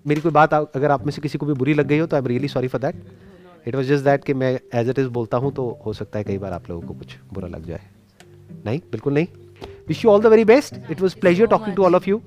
[0.06, 2.16] मेरी कोई बात अगर आप में से किसी को भी बुरी लग गई हो तो
[2.16, 3.02] I am really sorry for that
[3.68, 6.24] it was just that कि मैं एज इट इज़ बोलता हूँ तो हो सकता है
[6.24, 7.80] कई बार आप लोगों को कुछ बुरा लग जाए।
[8.66, 8.80] नहीं?
[8.92, 9.26] बिल्कुल नहीं?
[9.88, 12.20] Wish you all the very best it was pleasure talking to all of you